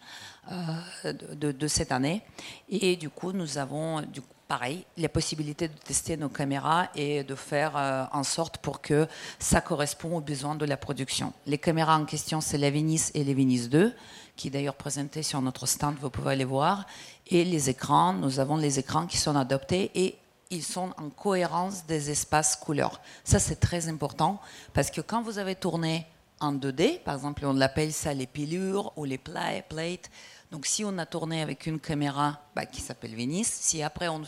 [0.52, 2.22] euh, de, cette année.
[2.70, 7.36] Et du coup, nous avons du pareil, la possibilité de tester nos caméras et de
[7.36, 9.08] faire euh, en sorte pour que
[9.40, 11.34] ça corresponde aux besoins de la production.
[11.48, 13.94] Les caméras en question, c'est la Venice et les Venice 2,
[14.36, 16.86] qui est d'ailleurs présentées sur notre stand, vous pouvez les voir.
[17.28, 20.16] Et les écrans, nous avons les écrans qui sont adoptés et
[20.50, 23.02] ils sont en cohérence des espaces couleurs.
[23.24, 24.40] Ça, c'est très important
[24.74, 26.06] parce que quand vous avez tourné
[26.40, 30.10] en 2D, par exemple, on l'appelle ça les pilures ou les plates.
[30.52, 34.22] Donc, si on a tourné avec une caméra bah, qui s'appelle Venice, si après on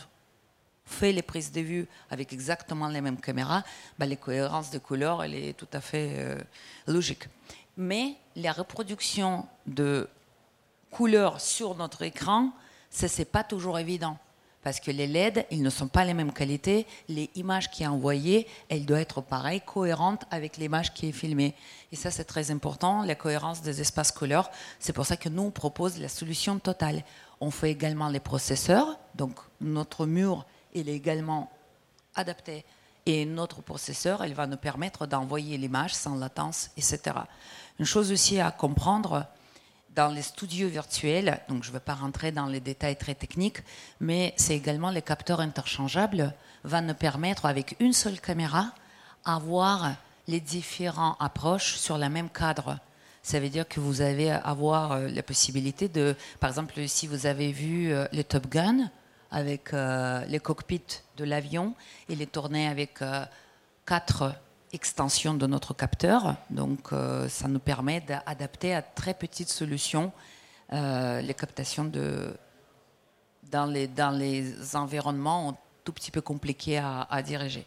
[0.84, 3.62] fait les prises de vue avec exactement les mêmes caméras,
[3.98, 6.38] bah, les cohérences de couleurs, elle est tout à fait euh,
[6.86, 7.28] logique.
[7.76, 10.08] Mais la reproduction de
[10.90, 12.50] couleurs sur notre écran,
[12.90, 14.18] ça, c'est pas toujours évident
[14.62, 16.86] parce que les LED, ils ne sont pas les mêmes qualités.
[17.08, 21.54] Les images qui sont envoyées, elles doivent être pareilles, cohérentes avec l'image qui est filmée.
[21.92, 24.50] Et ça, c'est très important, la cohérence des espaces couleurs.
[24.78, 27.04] C'est pour ça que nous, on propose la solution totale.
[27.40, 28.98] On fait également les processeurs.
[29.14, 30.44] Donc, notre mur,
[30.74, 31.50] il est également
[32.14, 32.64] adapté.
[33.06, 37.16] Et notre processeur, il va nous permettre d'envoyer l'image sans latence, etc.
[37.78, 39.24] Une chose aussi à comprendre,
[39.94, 43.62] dans les studios virtuels, donc je ne vais pas rentrer dans les détails très techniques,
[44.00, 46.32] mais c'est également les capteurs interchangeables
[46.64, 48.72] va nous permettre avec une seule caméra
[49.24, 49.94] avoir
[50.28, 52.78] les différentes approches sur le même cadre.
[53.22, 57.26] Ça veut dire que vous allez avoir euh, la possibilité de, par exemple, si vous
[57.26, 58.90] avez vu euh, les Top Gun
[59.30, 61.74] avec euh, les cockpits de l'avion,
[62.08, 63.00] il est tourné avec
[63.86, 64.34] quatre
[64.72, 66.36] extension de notre capteur.
[66.50, 70.12] Donc, euh, ça nous permet d'adapter à très petites solutions
[70.72, 72.34] euh, les captations de,
[73.50, 77.66] dans, les, dans les environnements tout petit peu compliqués à diriger.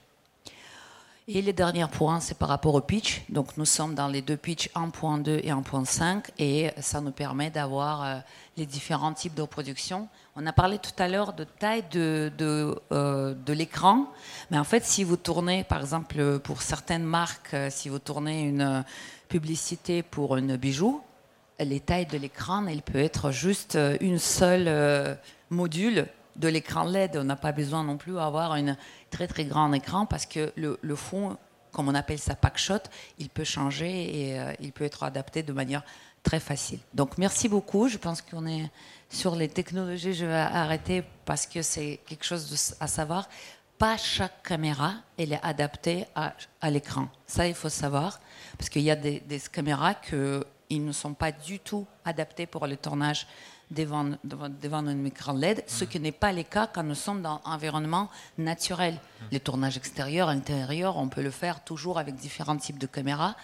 [1.29, 3.21] Et le dernier point, c'est par rapport au pitch.
[3.29, 8.03] Donc nous sommes dans les deux pitchs 1.2 et 1.5 et ça nous permet d'avoir
[8.03, 8.15] euh,
[8.57, 10.09] les différents types de reproduction.
[10.35, 14.07] On a parlé tout à l'heure de taille de, de, euh, l'écran,
[14.51, 18.41] mais en fait si vous tournez, par exemple pour certaines marques, euh, si vous tournez
[18.41, 18.83] une
[19.29, 21.01] publicité pour une bijou,
[21.57, 25.17] les tailles de l'écran, elle peut être juste une seule
[25.49, 27.17] module de l'écran LED.
[27.17, 28.75] On n'a pas besoin non plus d'avoir un
[29.09, 31.37] très très grand écran parce que le, fond,
[31.71, 32.79] comme on appelle ça pack shot,
[33.19, 35.83] il peut changer et euh, il peut être adapté de manière
[36.23, 36.79] très facile.
[36.93, 37.87] Donc merci beaucoup.
[37.87, 38.69] Je pense qu'on est
[39.09, 40.13] sur les technologies.
[40.13, 43.27] Je vais arrêter parce que c'est quelque chose à savoir.
[43.77, 46.33] Pas chaque caméra elle est adaptée à,
[46.69, 47.09] l'écran.
[47.27, 48.19] Ça il faut savoir
[48.57, 52.45] parce qu'il y a des, des caméras que ils ne sont pas du tout adaptés
[52.45, 53.27] pour le tournage
[53.73, 57.41] devant, devant, un écran LED, ce qui n'est pas le cas quand nous sommes dans
[57.45, 58.97] un environnement naturel.
[59.31, 63.35] Les tournages extérieurs, intérieurs, on peut le faire toujours avec différents types de caméras,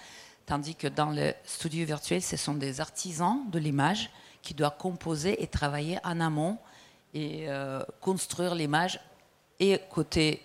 [0.46, 4.10] tandis que dans le studio virtuel, ce sont des artisans de l'image
[4.42, 6.58] qui doivent composer et travailler en amont
[7.14, 9.00] et euh, construire l'image
[9.60, 10.42] et côté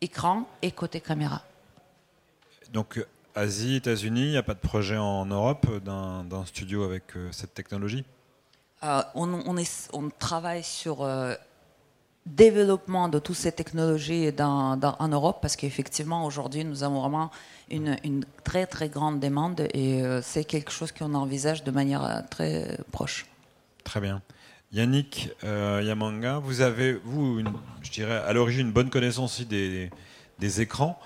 [0.00, 1.42] écran et côté caméra.
[2.72, 3.04] Donc
[3.34, 7.52] Asie, États-Unis, il n'y a pas de projet en Europe d'un studio avec euh, cette
[7.52, 8.04] technologie?
[8.84, 11.34] Euh, on, travaille sur euh,
[12.26, 17.30] développement de toutes ces technologies en Europe parce qu'effectivement aujourd'hui nous avons vraiment
[17.70, 22.78] une, très très grande demande et euh, c'est quelque chose qu'on envisage de manière très
[22.92, 23.26] proche.
[23.84, 24.20] Très bien.
[24.72, 27.42] Yannick Yamanga, vous avez, vous,
[27.80, 29.90] je dirais, à l'origine une bonne connaissance des,
[30.60, 30.98] écrans.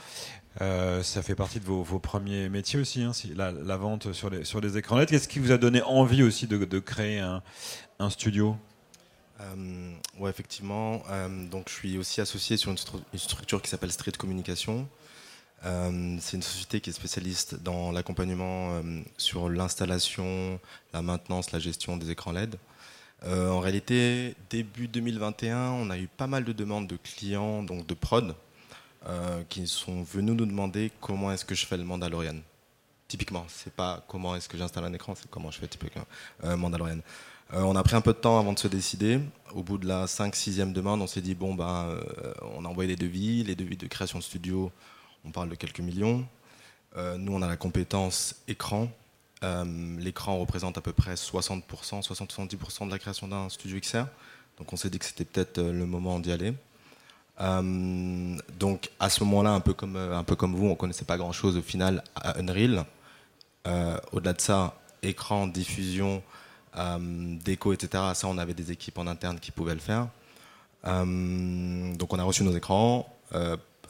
[0.59, 5.09] Ça fait partie de vos, premiers métiers aussi, hein, la, vente sur les, écrans LED.
[5.09, 8.57] Qu'est-ce qui vous a donné envie aussi de, créer un, studio?
[9.40, 11.03] Euh, Ouais, effectivement.
[11.11, 12.79] Euh, donc, je suis aussi associé sur une,
[13.18, 14.88] structure qui s'appelle Street Communication.
[15.64, 18.81] Euh, c'est une société qui est spécialiste dans l'accompagnement
[19.16, 20.59] sur l'installation,
[20.92, 22.57] la maintenance, la gestion des écrans LED.
[23.25, 27.94] en réalité, début 2021, on a eu pas mal de demandes de clients, donc de
[27.94, 28.35] prod,
[29.09, 32.35] euh, qui sont venus nous demander comment est-ce que je fais le Mandalorian.
[33.07, 36.05] Typiquement, c'est pas comment est-ce que j'installe un écran, c'est comment je fais typiquement
[36.44, 36.99] euh, Mandalorian.
[37.55, 39.18] Euh, on a pris un peu de temps avant de se décider.
[39.55, 41.99] Au bout de la 5-6e demande, on s'est dit bon, ben,
[42.55, 43.44] on a envoyé des devis.
[43.44, 44.71] Les devis de création de studio,
[45.25, 46.27] on parle de quelques millions.
[46.94, 48.90] nous, on a la compétence écran.
[49.99, 51.62] L'écran représente à peu près 60%,
[52.03, 54.05] 60-70% de la création d'un studio XR.
[54.59, 56.53] Donc on s'est dit que c'était peut-être le moment d'y aller.
[57.40, 59.96] Donc à ce moment-là, un peu comme
[60.37, 62.85] comme vous, on connaissait pas grand-chose au final à Unreal.
[64.12, 66.22] Au-delà de ça, écran, diffusion,
[67.44, 68.03] déco, etc.
[68.14, 70.09] Ça, on avait des équipes en interne qui pouvaient le faire.
[70.85, 73.07] donc on a reçu nos écrans.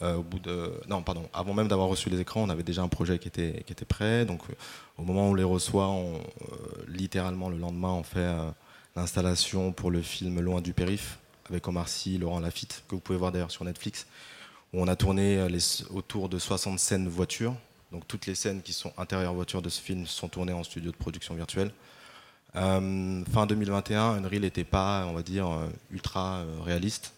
[0.02, 0.22] Euh,
[0.88, 3.84] non, pardon, avant même d'avoir reçu les écrans, on avait déjà un projet qui était,
[3.88, 4.24] prêt.
[4.24, 4.54] Donc, euh,
[4.96, 6.18] au moment où on les reçoit, euh,
[6.86, 8.28] littéralement le lendemain, on fait
[8.96, 11.18] l'installation pour le film Loin du périph
[11.50, 14.06] avec Omar Sy, Laurent Lafitte, que vous pouvez voir d'ailleurs sur Netflix,
[14.72, 17.54] où on a tourné les, autour de 60 scènes voitures.
[17.92, 20.90] Donc, toutes les scènes qui sont intérieures voiture de ce film sont tournées en studio
[20.90, 21.72] de production virtuelle.
[22.54, 25.48] fin 2021, Unreal n'était pas, on va dire,
[25.90, 27.14] ultra réaliste.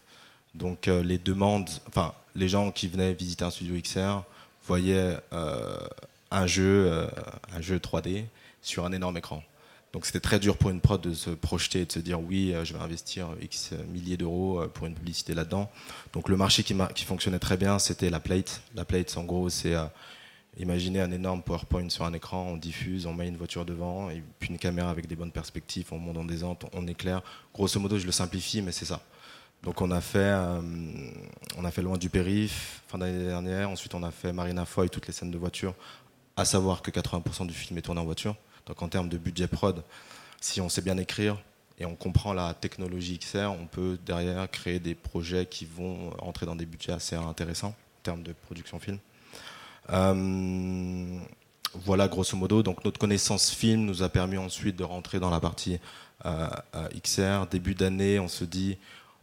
[0.54, 4.22] Donc les demandes, enfin les gens qui venaient visiter un studio XR
[4.66, 5.76] voyaient euh,
[6.30, 7.06] un jeu, euh,
[7.54, 8.24] un jeu 3D
[8.62, 9.42] sur un énorme écran.
[9.92, 12.52] Donc c'était très dur pour une prod de se projeter et de se dire oui,
[12.52, 15.70] euh, je vais investir X milliers d'euros pour une publicité là-dedans.
[16.12, 18.62] Donc le marché qui, fonctionnait très bien, c'était la plate.
[18.74, 19.74] La plate, en gros, c'est
[20.58, 24.22] imaginer un énorme PowerPoint sur un écran, on diffuse, on met une voiture devant, et
[24.38, 27.22] puis une caméra avec des bonnes perspectives, on monte en descente, on éclaire.
[27.54, 29.00] Grosso modo, je le simplifie, mais c'est ça.
[29.62, 30.60] Donc on a fait, euh,
[31.58, 33.68] on a fait Loin du périph, fin d'année dernière.
[33.68, 35.74] Ensuite on a fait Marina Foy, toutes les scènes de voiture.
[36.36, 38.36] À savoir que 80% du film est tourné en voiture.
[38.66, 39.82] Donc en termes de budget prod,
[40.40, 41.38] si on sait bien écrire
[41.78, 46.46] et on comprend la technologie XR, on peut derrière créer des projets qui vont entrer
[46.46, 48.98] dans des budgets assez intéressants en termes de production film.
[49.90, 51.18] Euh,
[51.74, 52.62] voilà grosso modo.
[52.62, 55.78] Donc notre connaissance film nous a permis ensuite de rentrer dans la partie
[56.26, 56.48] euh,
[57.02, 57.46] XR.
[57.50, 58.76] Début d'année, on se dit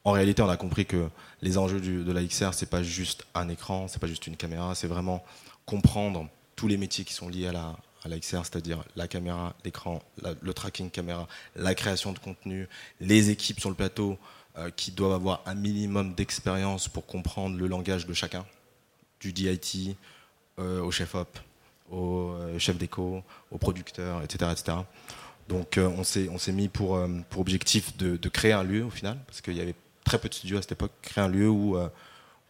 [0.04, 1.10] en réalité, on a compris que
[1.42, 4.74] les enjeux de la XR, c'est pas juste un écran, c'est pas juste une caméra,
[4.74, 5.22] c'est vraiment
[5.66, 10.02] comprendre tous les métiers qui sont liés à la, à XR, c'est-à-dire la caméra, l'écran,
[10.42, 12.68] le tracking caméra, la création de contenu,
[13.00, 14.18] les équipes sur le plateau
[14.58, 18.46] euh, qui doivent avoir un minimum d'expérience pour comprendre le langage de chacun,
[19.20, 19.96] du DIT
[20.58, 21.38] euh, au chef-op,
[21.92, 24.52] au euh, chef déco, au producteur, etc.
[24.52, 24.78] etc.
[25.48, 29.42] Donc on s'est mis pour, pour objectif de, de, créer un lieu au final, parce
[29.42, 31.78] qu'il y avait très peu de studios à cette époque, créer un lieu où,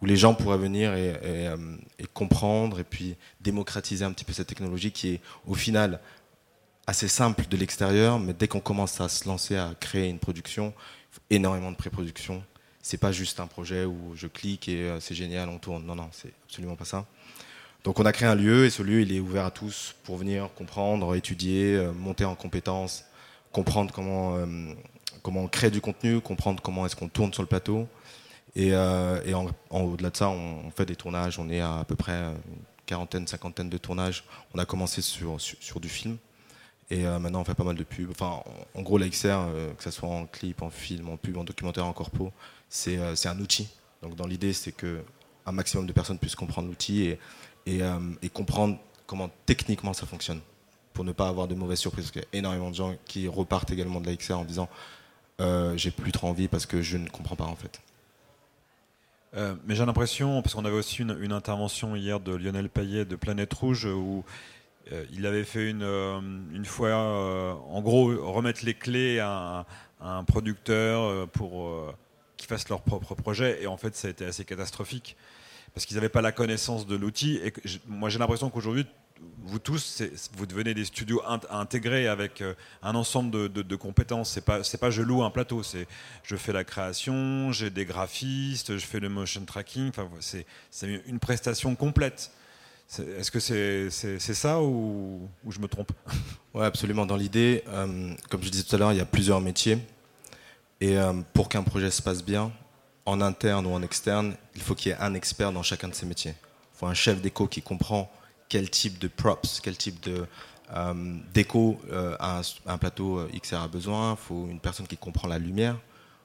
[0.02, 4.48] où les gens pourraient venir euh, et, comprendre et puis démocratiser un petit peu cette
[4.48, 6.00] technologie qui est au final
[6.86, 10.74] assez simple de l'extérieur, mais dès qu'on commence à se lancer à créer une production,
[11.30, 12.44] énormément de pré-production.
[12.82, 15.86] C'est pas juste un projet où je clique et euh, c'est génial, on tourne.
[15.86, 17.06] Non, non, c'est absolument pas ça.
[17.84, 20.18] Donc on a créé un lieu et ce lieu il est ouvert à tous pour
[20.18, 23.06] venir comprendre, étudier, monter en compétences,
[23.52, 24.36] comprendre comment
[25.22, 27.88] comment on crée du contenu, comprendre comment est-ce qu'on tourne sur le plateau.
[28.56, 29.34] Et, euh,
[29.70, 31.40] en, au-delà de ça, on, fait des tournages.
[31.40, 32.38] On est à à peu près une
[32.86, 34.24] quarantaine, cinquantaine de tournages.
[34.54, 36.18] On a commencé sur, sur, du film.
[36.90, 38.10] Et euh, maintenant, on fait pas mal de pubs.
[38.10, 38.42] Enfin,
[38.74, 41.44] en, gros, la XR, euh, que ce soit en clip, en film, en pub, en
[41.44, 42.32] documentaire, en corpo,
[42.70, 43.70] c'est, un outil.
[44.02, 45.04] Donc, dans l'idée, c'est que
[45.46, 47.20] un maximum de personnes puissent comprendre l'outil et,
[47.66, 50.42] et, comprendre comment techniquement ça fonctionne
[50.94, 52.06] pour ne pas avoir de mauvaises surprises.
[52.06, 54.68] Parce qu'il y a énormément de gens qui repartent également de la XR en disant
[55.40, 57.80] euh, j'ai plus trop envie parce que je ne comprends pas en fait.
[59.38, 63.16] Euh, mais j'ai l'impression, parce qu'on avait aussi une, intervention hier de Lionel Payet de
[63.16, 64.26] Planète Rouge, où
[64.92, 65.84] euh, il avait fait une,
[66.52, 69.66] une fois, en gros, remettre les clés à,
[70.00, 71.72] un producteur pour
[72.38, 75.18] qu'ils fassent leur propre projet, et en fait ça a été assez catastrophique,
[75.74, 77.52] parce qu'ils n'avaient pas la connaissance de l'outil, et
[77.88, 78.86] moi j'ai l'impression qu'aujourd'hui,
[79.48, 84.32] vous tous, vous devenez des studios intégrés avec euh, un ensemble de, compétences.
[84.32, 85.88] C'est pas, pas je loue un plateau, c'est
[86.24, 89.92] je fais la création, j'ai des graphistes, je fais le motion tracking.
[90.20, 90.46] C'est,
[91.08, 92.32] une prestation complète.
[93.00, 95.92] est-ce que c'est, ça ou, je me trompe?
[96.54, 97.06] Oui, absolument.
[97.06, 99.78] Dans l'idée, euh, comme je disais tout à l'heure, il y a plusieurs métiers.
[100.82, 102.52] Et euh, pour qu'un projet se passe bien,
[103.06, 105.94] en interne ou en externe, il faut qu'il y ait un expert dans chacun de
[105.94, 106.36] ces métiers.
[106.76, 108.12] Il faut un chef d'éco qui comprend
[108.50, 110.26] quel type de props, quel type de
[110.76, 114.12] euh, déco euh, un, plateau euh, XR a besoin.
[114.12, 115.76] Il faut une personne qui comprend la lumière,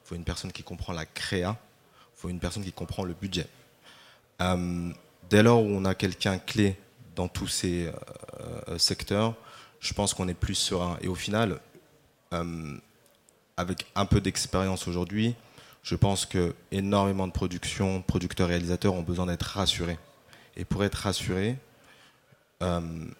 [0.05, 1.57] il faut une personne qui comprend la créa,
[2.17, 3.47] il faut une personne qui comprend le budget.
[5.31, 6.77] dès lors où on a quelqu'un clé
[7.15, 7.91] dans tous ces
[8.79, 9.35] secteurs,
[9.81, 10.99] je pense qu'on est plus serein.
[11.01, 11.61] Et au final,
[13.57, 15.35] avec un peu d'expérience aujourd'hui,
[15.83, 19.99] je pense que énormément de productions, producteurs, réalisateurs ont besoin d'être rassurés.
[20.57, 21.72] Et pour être rassurés, euh,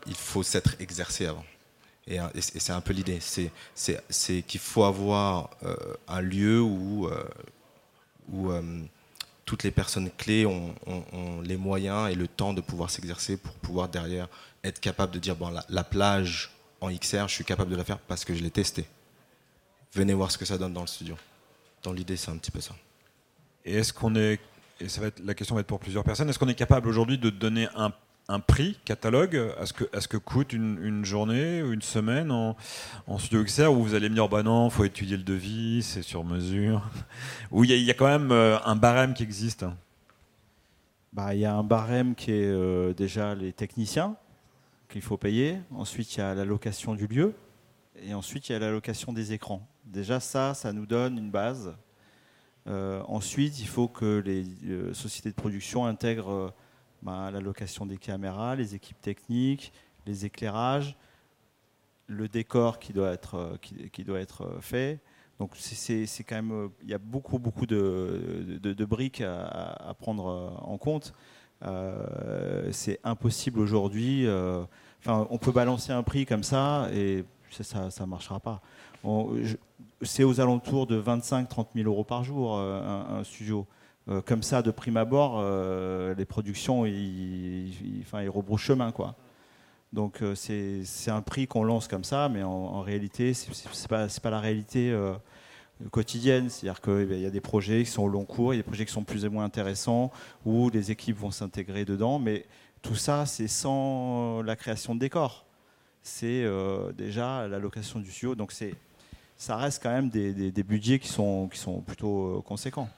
[0.07, 1.45] il faut s'être exercé avant.
[2.07, 3.19] Et, euh, c'est un peu l'idée.
[3.21, 5.77] C'est qu'il faut avoir euh,
[6.09, 7.09] un lieu où,
[9.45, 10.75] toutes les personnes clés ont,
[11.43, 14.29] les moyens et le temps de pouvoir s'exercer pour pouvoir derrière
[14.65, 17.99] être capable de dire bon, la, plage en XR, je suis capable de la faire
[17.99, 18.87] parce que je l'ai testé.
[19.93, 21.17] Venez voir ce que ça donne dans le studio.
[21.83, 22.75] Dans l'idée, c'est un petit peu ça.
[23.65, 24.41] Et est-ce qu'on est
[24.81, 26.89] et ça va être, la question va être pour plusieurs personnes, est-ce qu'on est capable
[26.89, 27.93] aujourd'hui de donner un,
[28.29, 29.73] un, prix catalogue à ce
[30.09, 32.57] que, coûte une, journée ou une semaine en,
[33.19, 36.25] studio XR où vous allez me dire bah non, faut étudier le devis, c'est sur
[36.25, 36.89] mesure,
[37.51, 39.65] où il y, a quand même euh, un barème qui existe.
[41.13, 44.17] Bah, Il y a un barème qui est euh, déjà les techniciens
[44.89, 47.35] qu'il faut payer, ensuite il y a la location du lieu,
[48.03, 49.67] et ensuite il y a la location des écrans.
[49.85, 51.75] Déjà ça, ça nous donne une base.
[52.69, 54.45] Euh, ensuite, il faut que les
[54.95, 56.53] sociétés de production intègrent
[57.03, 59.73] euh, bah, la location des caméras, les équipes techniques,
[60.07, 60.97] les éclairages,
[62.07, 65.01] le décor qui doit être, qui, qui doit être fait.
[65.39, 70.79] Donc c'est quand même, il y a beaucoup beaucoup de, de, briques à, prendre en
[70.79, 71.15] compte.
[71.65, 74.27] Euh, c'est impossible aujourd'hui.
[74.27, 74.65] Euh,
[75.07, 78.61] on peut balancer un prix comme ça et ça ne marchera pas.
[80.03, 83.67] C'est aux alentours de 25-30 000 euros par jour euh, un studio.
[84.09, 89.15] Euh, comme ça, de prime abord, euh, les productions, ils, ils, rebroussent chemin, quoi.
[89.93, 94.31] Donc euh, c'est un prix qu'on lance comme ça, mais en, réalité, c'est pas, pas
[94.31, 94.97] la réalité
[95.91, 96.49] quotidienne.
[96.49, 98.63] C'est-à-dire qu'il eh y a des projets qui sont au long cours, il y a
[98.63, 100.11] des projets qui sont plus ou moins intéressants,
[100.47, 102.47] où les équipes vont s'intégrer dedans, mais
[102.81, 105.47] tout ça, c'est sans la création de décors.
[106.03, 106.45] C'est
[106.97, 108.35] déjà la location du studio.
[108.35, 108.53] Donc
[109.37, 111.49] ça reste quand même des, budgets qui sont,
[111.87, 112.89] plutôt conséquents.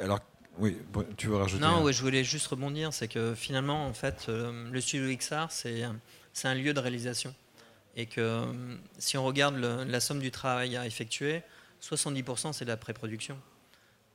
[0.00, 0.20] Alors,
[0.58, 0.76] oui,
[1.16, 2.92] tu veux rajouter Non, ouais, je voulais juste rebondir.
[2.92, 5.84] C'est que finalement, en fait, euh, le studio XR, c'est
[6.44, 7.34] un lieu de réalisation.
[7.96, 8.44] Et que euh,
[8.98, 11.42] si on regarde le, la somme du travail à effectuer,
[11.82, 13.38] 70% c'est de la pré-production.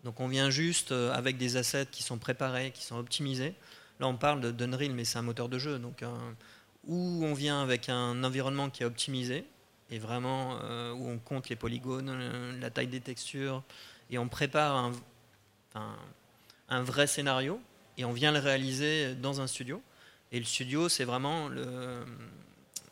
[0.03, 3.53] Donc on vient juste euh, avec des assets qui sont préparés, qui sont optimisés.
[3.99, 5.79] Là, on parle d'Unreal, mais c'est un moteur de jeu.
[5.79, 6.09] Donc, euh,
[6.87, 9.45] où on vient avec un environnement qui est optimisé,
[9.91, 13.63] et vraiment euh, où on compte les polygones, la taille des textures,
[14.09, 14.91] et on prépare un,
[15.75, 15.95] un,
[16.69, 17.59] un, vrai scénario,
[17.97, 19.81] et on vient le réaliser dans un studio.
[20.31, 22.03] Et le studio, c'est vraiment le,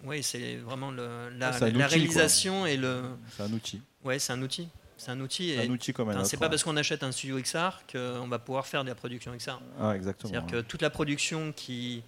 [0.04, 2.70] oui, c'est vraiment le, la, la outil, réalisation quoi.
[2.70, 3.04] et le.
[3.36, 3.82] C'est un outil.
[4.04, 4.68] Ouais, c'est un outil.
[4.98, 5.58] C'est un outil.
[5.58, 8.84] un outil comme C'est pas parce qu'on achète un studio XR qu'on va pouvoir faire
[8.84, 9.60] de la production XR.
[9.80, 10.32] Ah, exactement.
[10.32, 12.04] C'est-à-dire que toute la production qui,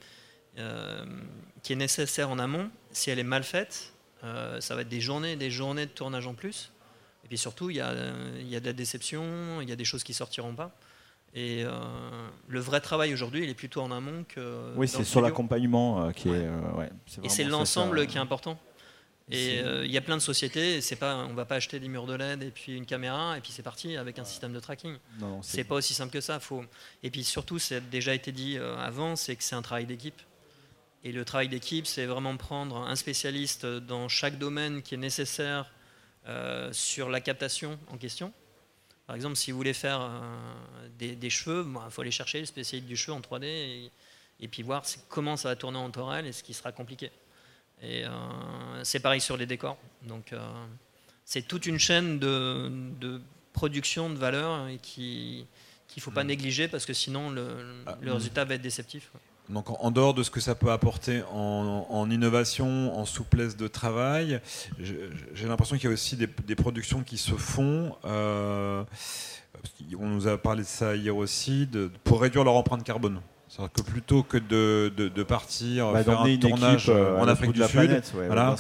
[0.60, 1.04] euh,
[1.64, 3.94] qui est nécessaire en amont, si elle est mal faite,
[4.24, 6.72] euh, ça va être des journées, des journées de tournage en plus.
[7.24, 7.94] Et puis surtout, il y a,
[8.40, 10.76] il y a de la déception, il y a des choses qui sortiront pas.
[11.36, 11.72] Et euh,
[12.48, 14.74] le vrai travail aujourd'hui, il est plutôt en amont que.
[14.76, 16.38] Oui, c'est sur l'accompagnement euh, qui ouais.
[16.38, 16.78] est.
[16.78, 16.90] Ouais,
[17.24, 18.60] et c'est l'ensemble qui est important.
[19.32, 22.06] Et il y a plein de sociétés, c'est pas, on va pas acheter des murs
[22.06, 24.98] de LED et puis une caméra et puis c'est parti avec un système de tracking.
[25.42, 26.40] C'est pas aussi simple que ça.
[26.40, 26.64] Faut...
[27.02, 30.22] Et puis surtout, ça a déjà été dit avant, c'est que c'est un travail d'équipe.
[31.06, 35.72] Et le travail d'équipe, c'est vraiment prendre un spécialiste dans chaque domaine qui est nécessaire
[36.28, 38.32] euh, sur la captation en question.
[39.08, 42.40] Par exemple, si vous voulez faire euh, des, des, cheveux, il bon, faut aller chercher
[42.40, 43.92] le spécialiste du cheveu en 3D et,
[44.40, 47.12] et puis voir comment ça va tourner en torel et ce qui sera compliqué.
[47.82, 48.10] Et euh,
[48.84, 49.78] c'est pareil sur les décors.
[50.04, 50.34] Donc
[51.26, 53.22] c'est toute une chaîne de, de,
[53.52, 55.46] production de valeur qu'il
[55.96, 56.28] ne faut pas mmh.
[56.28, 59.12] négliger parce que sinon le, ah, le résultat va être déceptif.
[59.54, 64.42] Donc en dehors de ce que ça peut apporter en, innovation, en souplesse de travail,
[64.80, 67.96] j'ai l'impression qu'il y a aussi des, productions qui se font.
[68.06, 68.84] Euh,
[69.98, 71.70] on nous a parlé de ça hier aussi,
[72.04, 73.22] pour réduire leur empreinte carbone.
[73.56, 77.28] C'est-à-dire que plutôt que de, de, de partir bah, faire un tournage équipe, euh, en
[77.28, 78.56] Afrique du Sud, planète, ouais, voilà,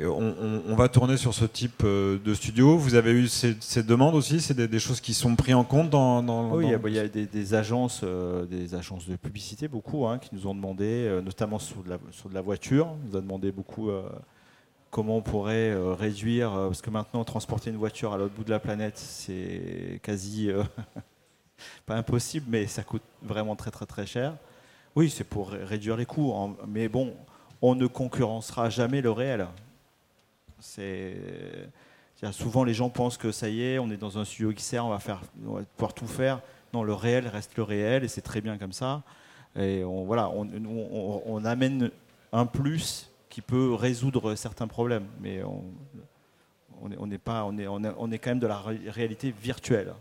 [0.00, 2.76] on, on, on, va tourner sur ce type euh, de studio.
[2.76, 4.40] Vous avez eu ces, ces demandes aussi?
[4.40, 6.20] C'est des, des, choses qui sont prises en compte dans.
[6.20, 6.88] dans oui, dans...
[6.88, 10.18] il y a, y a des, des, agences, euh, des agences de publicité, beaucoup, hein,
[10.18, 13.16] qui nous ont demandé, euh, notamment sur de, la, sur de la voiture, on nous
[13.16, 14.02] a demandé beaucoup euh,
[14.90, 18.50] comment on pourrait euh, réduire, parce que maintenant, transporter une voiture à l'autre bout de
[18.50, 20.50] la planète, c'est quasi.
[21.86, 24.34] pas impossible, mais ça coûte vraiment très très très cher.
[24.96, 26.32] Oui, c'est pour réduire les coûts,
[26.66, 27.14] mais bon,
[27.60, 29.46] on ne concurrencera jamais le réel.
[30.60, 31.16] C'est
[32.32, 34.90] souvent les gens pensent que ça y est, on est dans un studio XR, on
[34.90, 36.40] va faire, on va pouvoir tout faire.
[36.72, 39.02] Non, le réel reste le réel et c'est très bien comme ça.
[39.56, 41.90] Et on, voilà, on, amène
[42.32, 45.62] un plus qui peut résoudre certains problèmes, mais on
[47.18, 49.94] pas, on est, on est, on est quand même de la réalité virtuelle.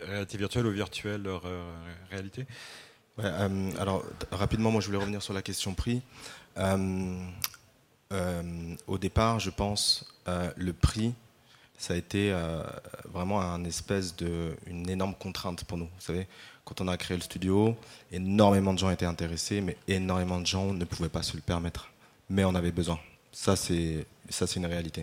[0.00, 1.38] Réalité virtuelle ou virtuelle euh,
[2.08, 2.46] réalité
[3.18, 6.02] euh, Alors, rapidement, moi je voulais revenir sur la question prix.
[6.56, 7.16] Euh,
[8.86, 10.04] au départ, je pense,
[10.56, 11.14] le prix,
[11.78, 12.32] ça a été
[13.06, 15.86] vraiment un espèce de, une énorme contrainte pour nous.
[15.86, 16.28] Vous savez,
[16.64, 17.74] quand on a créé le studio,
[18.12, 21.90] énormément de gens étaient intéressés, mais énormément de gens ne pouvaient pas se le permettre.
[22.28, 23.00] Mais on avait besoin.
[23.32, 24.06] Ça, c'est
[24.56, 25.02] une réalité.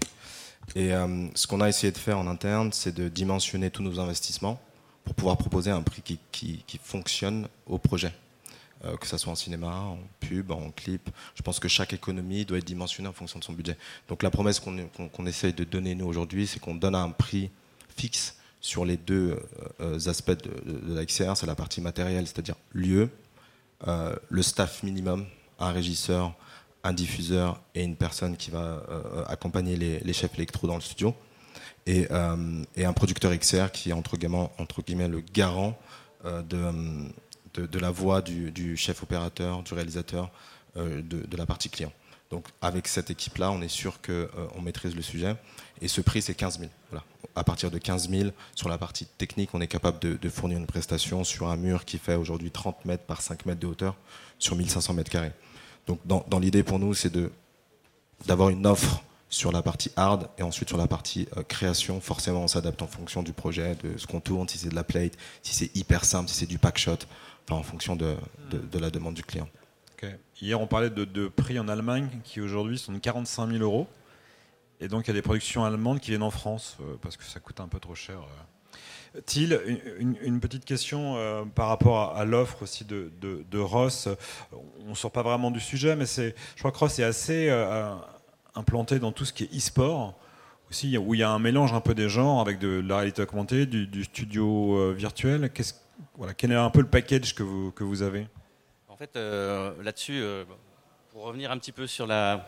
[0.75, 0.91] Et
[1.33, 4.61] ce qu'on a essayé de faire en interne, c'est de dimensionner tous nos investissements
[5.09, 8.13] pour pouvoir proposer un prix qui, qui, fonctionne au projet.
[8.85, 11.09] Euh, que ce soit en cinéma, en pub, en clip.
[11.33, 13.75] Je pense que chaque économie doit être dimensionnée en fonction de son budget.
[14.07, 17.49] Donc la promesse qu'on essaye de donner nous aujourd'hui, c'est qu'on donne un prix
[17.97, 19.37] fixe sur les deux
[19.81, 21.35] euh, aspects de, de, la XR.
[21.35, 23.09] C'est la partie matérielle, c'est-à-dire lieu,
[23.87, 25.25] euh, le staff minimum,
[25.57, 26.35] un régisseur,
[26.83, 28.83] un diffuseur et une personne qui va
[29.27, 31.15] accompagner les, les, chefs électro dans le studio.
[31.85, 32.07] Et,
[32.75, 35.77] et, un producteur XR qui est entre guillemets, le garant
[36.23, 37.09] de
[37.53, 40.29] de, la voix du, chef opérateur, du réalisateur,
[40.77, 41.91] euh, de, la partie client.
[42.29, 45.35] Donc avec cette équipe-là, on est sûr qu'on euh, maîtrise le sujet.
[45.81, 46.71] Et ce prix, c'est 15 000.
[46.91, 47.03] Voilà.
[47.35, 50.67] À partir de 15 000, sur la partie technique, on est capable de, fournir une
[50.67, 53.95] prestation sur un mur qui fait aujourd'hui 30 mètres par 5 mètres de hauteur
[54.37, 55.31] sur 1500 mètres carrés.
[55.87, 57.11] Donc dans, l'idée pour nous, c'est
[58.27, 62.01] d'avoir une offre sur la partie hard et ensuite sur la partie euh, création.
[62.01, 64.83] Forcément, on s'adapte en fonction du projet, de ce qu'on tourne, si c'est de la
[64.83, 65.13] plate,
[65.43, 66.97] si c'est hyper simple, si c'est du pack shot
[67.49, 68.15] en fonction de,
[68.79, 69.47] la demande du client.
[70.41, 73.87] Hier, on parlait de, prix en Allemagne qui aujourd'hui sont de 45 000 euros.
[74.79, 77.25] Et donc, il y a des productions allemandes qui viennent en France euh, parce que
[77.25, 78.19] ça coûte un peu trop cher.
[78.19, 79.19] Euh.
[79.25, 79.59] Thiel,
[79.99, 84.07] une, petite question euh, par rapport à, l'offre aussi de, Ross.
[84.85, 87.49] On ne sort pas vraiment du sujet, mais je crois que Ross est assez
[88.55, 90.15] implanté dans tout ce qui est e-sport
[90.69, 93.21] aussi, où il y a un mélange un peu des genres avec de, la réalité
[93.23, 95.51] augmentée, du, studio virtuel.
[95.51, 95.73] Qu'est-ce
[96.15, 98.27] voilà, quel est un peu le package que vous, que vous avez?
[98.87, 100.43] En fait, euh, là-dessus, euh,
[101.11, 102.45] pour revenir un petit peu sur la,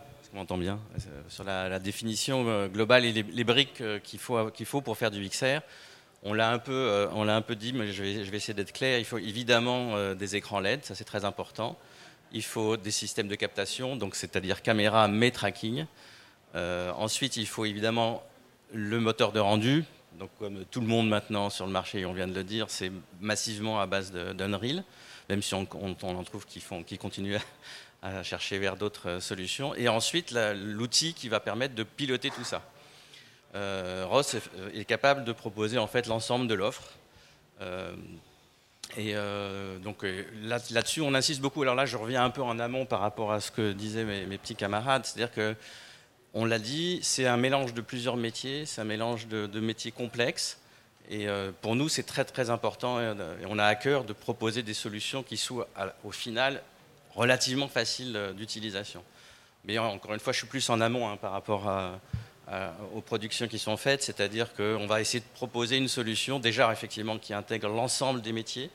[0.58, 5.12] bien, euh, sur la, définition globale et les, briques qu'il faut, qu'il faut pour faire
[5.12, 5.62] du XR,
[6.24, 8.99] on l'a un peu, un peu dit, mais je vais, je vais essayer d'être clair.
[8.99, 11.78] Il faut évidemment des écrans LED, ça c'est très important.
[12.34, 15.86] Il faut des systèmes de captation, donc c'est-à-dire caméra mais tracking.
[16.55, 18.23] ensuite, il faut évidemment
[18.73, 19.86] le moteur de rendu,
[20.19, 22.91] donc, comme tout le monde maintenant sur le marché, on vient de le dire, c'est
[23.21, 24.84] massivement à base d'Unreal,
[25.29, 27.38] même si on, en trouve qui, continuent
[28.01, 29.73] à, chercher vers d'autres euh, solutions.
[29.75, 32.61] Et ensuite, l'outil qui va permettre de piloter tout ça.
[33.55, 34.36] Euh, Ross
[34.73, 36.91] est, capable de proposer en fait l'ensemble de l'offre.
[37.61, 37.93] Euh,
[38.98, 39.16] et
[39.84, 40.06] donc
[40.44, 41.62] là-dessus, on insiste beaucoup.
[41.62, 44.38] Alors là, je reviens un peu en amont par rapport à ce que disaient mes,
[44.38, 45.56] petits camarades, c'est-à-dire que
[46.34, 50.60] on l'a dit, c'est un mélange de plusieurs métiers, c'est un mélange de, métiers complexes.
[51.10, 53.02] Et euh, pour nous, c'est très très important.
[53.02, 55.68] Et on a à cœur de proposer des solutions qui soient
[56.04, 56.62] au final
[57.14, 59.04] relativement faciles euh, d'utilisation.
[59.66, 61.70] Mais encore une fois, je suis plus en amont hein, par rapport
[62.96, 67.20] aux productions qui sont faites, c'est-à-dire qu'on va essayer de proposer une solution déjà effectivement
[67.20, 68.72] qui intègre l'ensemble des métiers.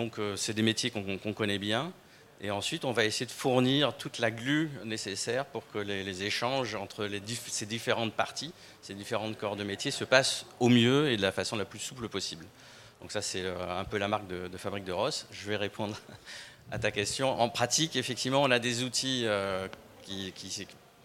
[0.00, 1.92] Donc euh, c'est des métiers qu'on connaît bien,
[2.40, 6.74] et ensuite, on va essayer de fournir toute la glu nécessaire pour que les, échanges
[6.74, 7.06] entre
[7.48, 11.32] ces différentes parties, ces différentes corps de métier se passent au mieux et de la
[11.32, 12.46] façon la plus souple possible.
[13.02, 15.26] Donc ça, c'est euh, un peu la marque de, Fabrique de Ross.
[15.32, 15.98] Je vais répondre
[16.72, 17.38] à ta question.
[17.38, 19.68] En pratique, effectivement, on a des outils euh,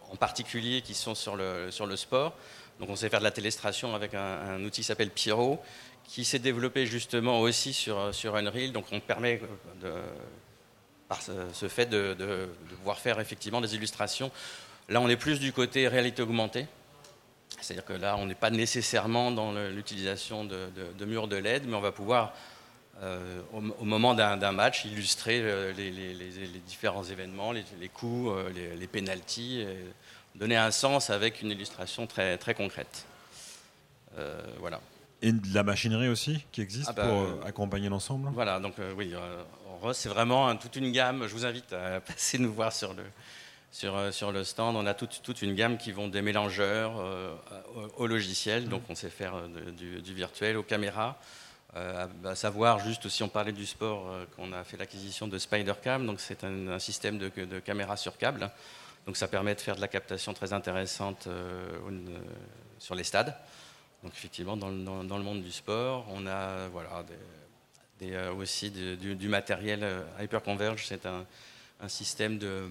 [0.09, 2.33] en particulier qui sont sur le, sur le sport.
[2.79, 5.59] Donc on sait faire de la télestration avec un, outil qui s'appelle Pyro,
[6.07, 8.71] qui s'est développé justement aussi sur, sur Unreal.
[8.71, 9.41] Donc on permet
[9.81, 9.91] de
[11.07, 14.31] par ce, fait de, de, pouvoir faire effectivement des illustrations.
[14.89, 16.67] Là, on est plus du côté réalité augmentée.
[17.61, 21.81] C'est-à-dire que là, on n'est pas nécessairement dans l'utilisation de, murs de LED, mais on
[21.81, 22.33] va pouvoir,
[23.01, 28.87] euh, au, moment d'un match, illustrer euh, les, différents événements, les, coups, euh, les, les
[28.87, 29.65] pénalties,
[30.35, 33.05] donner un sens avec une illustration très, très concrète.
[34.59, 34.81] voilà.
[35.21, 38.29] Et de la machinerie aussi qui existe ah bah, pour accompagner l'ensemble?
[38.33, 39.13] Voilà, donc oui,
[39.93, 41.27] c'est vraiment toute une gamme.
[41.27, 43.03] Je vous invite à passer nous voir sur le,
[43.75, 44.75] sur, euh, sur le stand.
[44.77, 47.35] On a toute, toute une gamme qui vont des mélangeurs euh,
[47.97, 51.17] au, logiciel, donc on sait faire euh, du, virtuel, aux caméras.
[51.73, 56.21] à savoir, juste si on parlait du sport, qu'on a fait l'acquisition de SpiderCam, donc
[56.21, 58.49] c'est un, système de, de caméras sur câble.
[59.05, 61.27] Donc ça permet de faire de la captation très intéressante
[62.79, 63.35] sur les stades.
[64.03, 64.71] Donc effectivement, dans,
[65.03, 67.03] dans, le monde du sport, on a voilà,
[68.01, 70.85] euh, aussi du, matériel euh, Hyperconverge.
[70.85, 71.25] C'est un,
[71.87, 72.67] système de,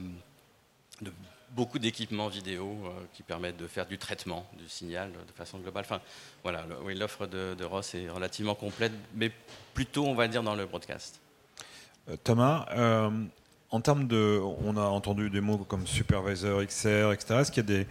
[1.51, 5.85] beaucoup d'équipements vidéo euh, qui permettent de faire du traitement du signal de façon globale.
[5.85, 6.01] Enfin,
[6.43, 9.31] voilà, l'offre de, Ross est relativement complète, mais
[9.73, 11.21] plutôt, on va dire, dans le broadcast.
[12.23, 12.67] Thomas,
[13.75, 17.35] en termes de, on a entendu des mots comme supervisor, XR, etc.
[17.41, 17.87] Est-ce qu'il y a des,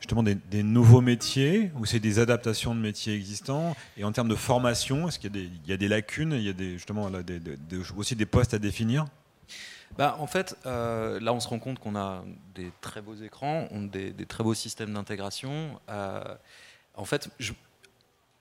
[0.00, 3.76] justement des, nouveaux métiers ou c'est des adaptations de métiers existants?
[3.98, 6.32] Et en termes de formation, est-ce qu'il y, a des lacunes?
[6.32, 7.10] Il y a des, justement
[7.94, 9.04] aussi des postes à définir?
[9.98, 12.24] Bah, en fait, euh, là, on se rend compte qu'on a
[12.54, 15.78] des très beaux écrans, on des, très beaux systèmes d'intégration.
[15.90, 16.24] Euh,
[16.94, 17.28] en fait,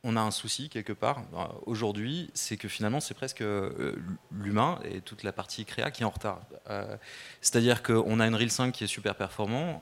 [0.04, 3.96] on a un souci quelque part euh, aujourd'hui, c'est que finalement c'est presque euh,
[4.32, 6.42] l'humain et toute la partie créa qui est en retard.
[6.70, 6.96] Euh,
[7.42, 9.82] c'est-à-dire qu'on a une Unreal 5 qui est super performant,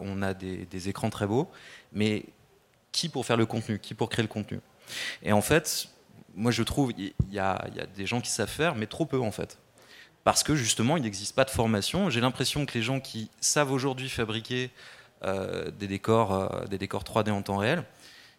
[0.00, 1.50] on a des, écrans très beaux,
[1.92, 2.24] mais
[2.90, 4.60] qui pour faire le contenu, qui pour créer le contenu?
[5.22, 5.88] Et en fait,
[6.34, 9.32] moi je trouve il y, a des gens qui savent faire, mais trop peu en
[9.32, 9.58] fait.
[10.24, 12.08] Parce que justement, il n'existe pas de formation.
[12.10, 14.70] J'ai l'impression que les gens qui savent aujourd'hui fabriquer
[15.24, 17.84] des, décors, des décors 3D en temps réel,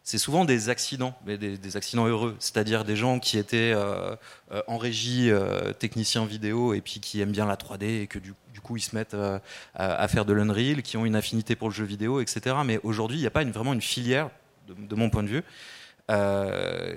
[0.04, 4.16] c'est souvent des accidents, mais des, accidents heureux, c'est-à-dire des gens qui étaient euh,
[4.51, 8.20] euh, en régie, euh, techniciens vidéo, et puis qui aiment bien la 3D, et que
[8.20, 9.16] du, coup ils se mettent
[9.76, 12.58] à, faire de l'Unreal, qui ont une affinité pour le jeu vidéo, etc.
[12.66, 14.30] Mais aujourd'hui, il n'y a pas vraiment une filière,
[14.68, 15.43] de, mon point de vue,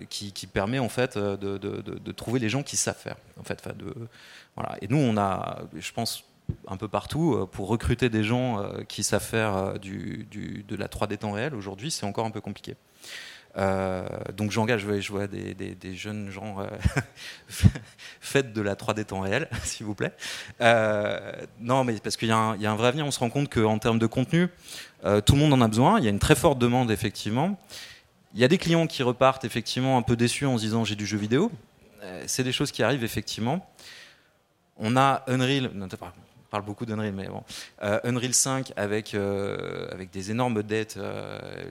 [0.08, 3.16] qui, permet en fait de, trouver les gens qui savent faire.
[3.38, 3.94] En fait, de,
[4.56, 4.76] voilà.
[4.80, 6.24] Et nous, on a, je pense,
[6.68, 11.32] un peu partout pour recruter des gens qui savent faire du, de la 3D temps
[11.32, 11.54] réel.
[11.54, 12.76] Aujourd'hui, c'est encore un peu compliqué.
[13.58, 16.66] Euh, donc j'engage, je vois des, jeunes gens, euh,
[18.20, 20.12] faites de la 3D temps réel, s'il vous plaît.
[20.60, 23.78] Euh, non, mais parce qu'il y, a un vrai avenir, on se rend compte qu'en
[23.78, 24.48] termes de contenu,
[25.24, 27.58] tout le monde en a besoin, il y a une très forte demande, effectivement.
[28.34, 30.96] Il y a des clients qui repartent, effectivement, un peu déçus en se disant j'ai
[30.96, 31.50] du jeu vidéo.
[32.26, 33.68] C'est des choses qui arrivent, effectivement.
[34.76, 35.70] On a Unreal,
[36.56, 37.42] parle beaucoup d'Unreal, mais bon,
[37.80, 40.98] Unreal 5 avec, avec des énormes dettes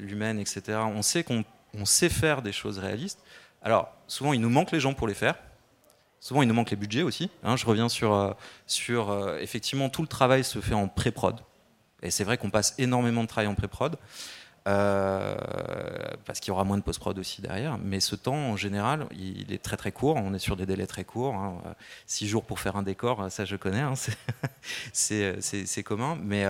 [0.01, 0.61] humaines, etc.
[0.93, 1.43] On sait qu'on
[1.77, 3.19] on sait faire des choses réalistes.
[3.61, 5.36] Alors, souvent, il nous manque les gens pour les faire.
[6.19, 7.29] Souvent, il nous manque les budgets aussi.
[7.43, 7.55] Hein.
[7.55, 8.33] je reviens sur, euh,
[8.67, 11.39] sur euh, effectivement, tout le travail se fait en pré-prod.
[12.01, 13.97] Et c'est vrai qu'on passe énormément de travail en pré-prod.
[14.68, 15.36] Euh,
[16.26, 17.78] parce qu'il y aura moins de post-prod aussi derrière.
[17.78, 20.16] Mais ce temps, en général, il est très très court.
[20.16, 21.36] On est sur des délais très courts.
[21.36, 21.61] Hein.
[22.07, 23.93] Six jours pour faire un décor, ça je connais, hein.
[24.93, 26.18] c'est commun.
[26.24, 26.45] Mais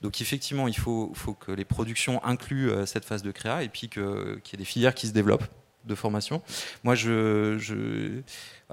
[0.00, 3.88] donc effectivement, il faut, faut, que les productions incluent cette phase de créa et puis
[3.88, 5.44] qu'il y ait des filières qui se développent
[5.84, 6.42] de formation.
[6.84, 8.22] Moi, je, je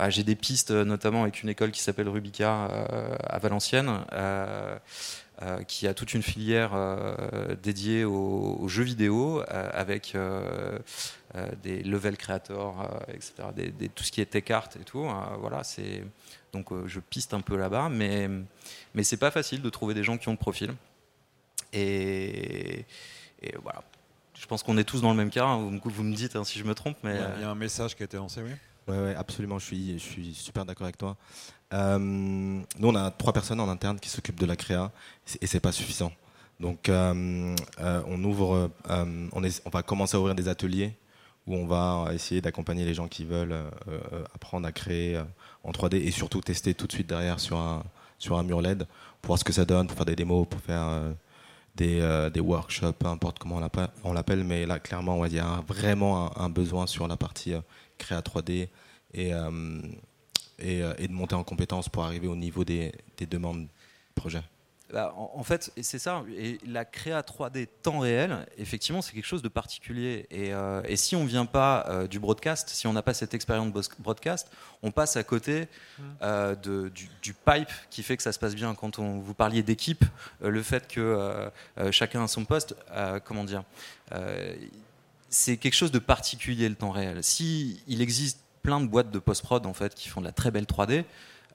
[0.08, 2.66] j'ai des pistes, notamment avec une école qui s'appelle Rubica
[3.28, 4.00] à Valenciennes.
[5.42, 10.18] Euh, qui a toute une filière euh, dédiée aux, jeux vidéo euh, avec
[11.64, 13.34] des level creators, etc.
[13.96, 15.08] tout ce qui est tech art et tout.
[15.40, 16.04] voilà, c'est
[16.52, 18.28] donc je piste un peu là-bas, mais
[18.94, 20.74] mais c'est pas facile de trouver des gens qui ont le profil.
[21.72, 22.86] Et,
[23.64, 23.82] voilà.
[24.34, 25.46] Je pense qu'on est tous dans le même cas.
[25.46, 25.58] Hein.
[25.58, 27.96] Vous, vous me dites hein, si je me trompe, mais il y a un message
[27.96, 28.52] qui a été lancé, oui?
[28.88, 29.60] Oui, absolument.
[29.60, 31.16] Je suis, je suis super d'accord avec toi.
[31.74, 34.92] Euh, nous, on a trois personnes en interne qui s'occupent de la créa
[35.42, 36.12] et c'est pas suffisant.
[36.60, 40.94] Donc, euh, euh, on ouvre, on, va commencer à ouvrir des ateliers
[41.48, 43.56] où on va essayer d'accompagner les gens qui veulent
[44.36, 45.22] apprendre à créer
[45.64, 47.84] en 3D et surtout tester tout de suite derrière sur un,
[48.18, 48.86] sur un mur LED
[49.22, 51.14] pour voir ce que ça donne, pour faire des démos, pour faire
[51.76, 53.62] des, des, workshops, peu importe comment
[54.04, 54.44] on l'appelle.
[54.44, 57.54] Mais là, clairement, il y a vraiment un, un, besoin sur la partie
[57.98, 58.68] créa 3D
[59.14, 59.34] et,
[60.62, 62.92] euh, et, de monter en compétence pour arriver au niveau des,
[63.30, 63.68] demandes
[64.16, 64.44] projets
[64.92, 66.24] bah, en, fait, c'est ça.
[66.36, 70.26] Et la créa 3D temps réel, effectivement, c'est quelque chose de particulier.
[70.32, 73.36] Et, euh, si on ne vient pas euh, du broadcast, si on n'a pas cette
[73.36, 74.50] expérience de broadcast,
[74.82, 75.68] on passe à côté
[76.00, 76.56] mmh.
[77.22, 78.74] du, pipe qui fait que ça se passe bien.
[78.74, 80.04] Quand on, vous parliez d'équipe,
[80.42, 81.52] le fait que
[81.92, 82.76] chacun a son poste,
[83.26, 83.64] comment dire,
[85.30, 87.24] c'est quelque chose de particulier le temps réel.
[87.24, 90.52] Si il existe plein de boîtes de post-prod en fait qui font de la très
[90.52, 91.06] belle 3D.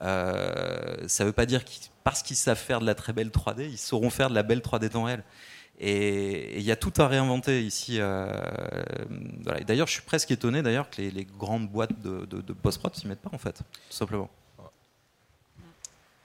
[0.03, 1.71] Euh, ça ne veut pas dire que
[2.03, 4.61] parce qu'ils savent faire de la très belle 3D, ils sauront faire de la belle
[4.61, 5.23] 3D temps réel.
[5.81, 7.97] Et il y a tout à réinventer ici.
[7.99, 8.29] Euh,
[9.67, 13.31] d'ailleurs, je suis presque étonné d'ailleurs que les, grandes boîtes de post-prod s'y mettent pas
[13.33, 14.31] en fait, tout simplement.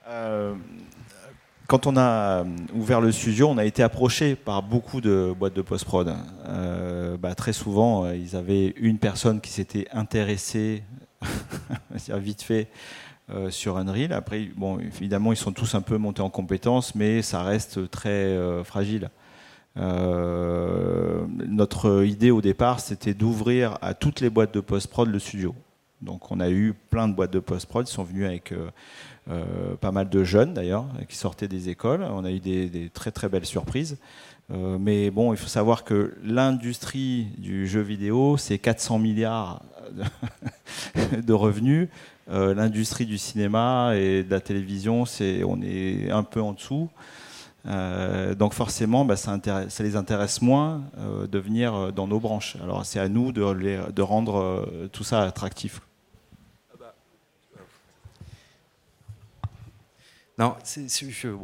[0.09, 0.55] Euh,
[1.69, 5.61] quand on a ouvert le studio, on a été approché par beaucoup de boîtes de
[5.61, 6.15] post-prod.
[6.47, 10.81] Euh, bah, très souvent, euh, ils avaient une personne qui s'était intéressée,
[12.09, 12.69] vite fait,
[13.29, 14.13] euh, sur Unreal.
[14.13, 18.35] Après, bon, évidemment, ils sont tous un peu montés en compétences, mais ça reste très
[18.63, 19.11] fragile.
[21.47, 25.53] notre idée au départ, c'était d'ouvrir à toutes les boîtes de post-prod le studio.
[26.01, 28.69] Donc, on a eu plein de boîtes de post-prod qui sont venues avec euh,
[29.79, 32.01] pas mal de jeunes d'ailleurs qui sortaient des écoles.
[32.01, 33.97] On a eu des, très très belles surprises.
[34.51, 39.61] Euh, mais bon, il faut savoir que l'industrie du jeu vidéo, c'est 400 milliards
[41.23, 41.87] de revenus.
[42.31, 46.89] Euh, l'industrie du cinéma et de la télévision, c'est on est un peu en dessous.
[47.65, 49.37] donc forcément, bah, ça,
[49.69, 50.81] ça, les intéresse moins
[51.31, 52.57] de venir dans nos branches.
[52.63, 55.81] Alors c'est à nous de, de rendre tout ça attractif.
[60.39, 60.55] Non,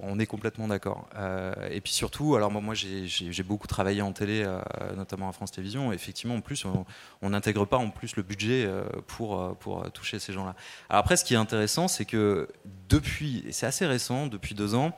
[0.04, 1.10] on est complètement d'accord.
[1.18, 4.62] Euh, et puis surtout, alors moi, j'ai beaucoup travaillé en télé, euh,
[4.96, 5.92] notamment à France Télévisions.
[5.92, 6.66] effectivement, en plus,
[7.22, 9.54] on n'intègre pas en plus le budget euh, pour,
[9.94, 10.56] toucher ces gens-là.
[10.90, 12.48] Alors après, ce qui est intéressant, c'est que
[12.88, 14.98] depuis, et c'est assez récent, depuis deux ans,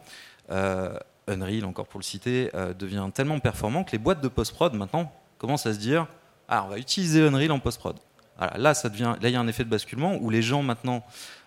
[1.28, 5.66] Unreal, encore pour le citer, devient tellement performant que les boîtes de post-prod maintenant commencent
[5.66, 6.06] à se dire,
[6.50, 7.98] ah, on va utiliser Unreal en post-prod.
[8.58, 11.04] là, ça là, il y a un effet de basculement où les gens maintenant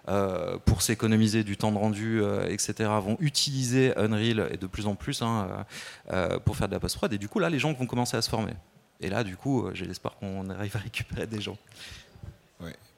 [0.08, 4.86] euh, pour s'économiser du temps de rendu, euh, etc., vont utiliser Unreal et de plus
[4.86, 5.66] en plus hein,
[6.10, 7.12] euh, pour faire de la post-prod.
[7.12, 8.54] Et du coup, là, les gens vont commencer à se former.
[9.00, 11.58] Et là, du coup, j'ai l'espoir qu'on arrive à récupérer des gens.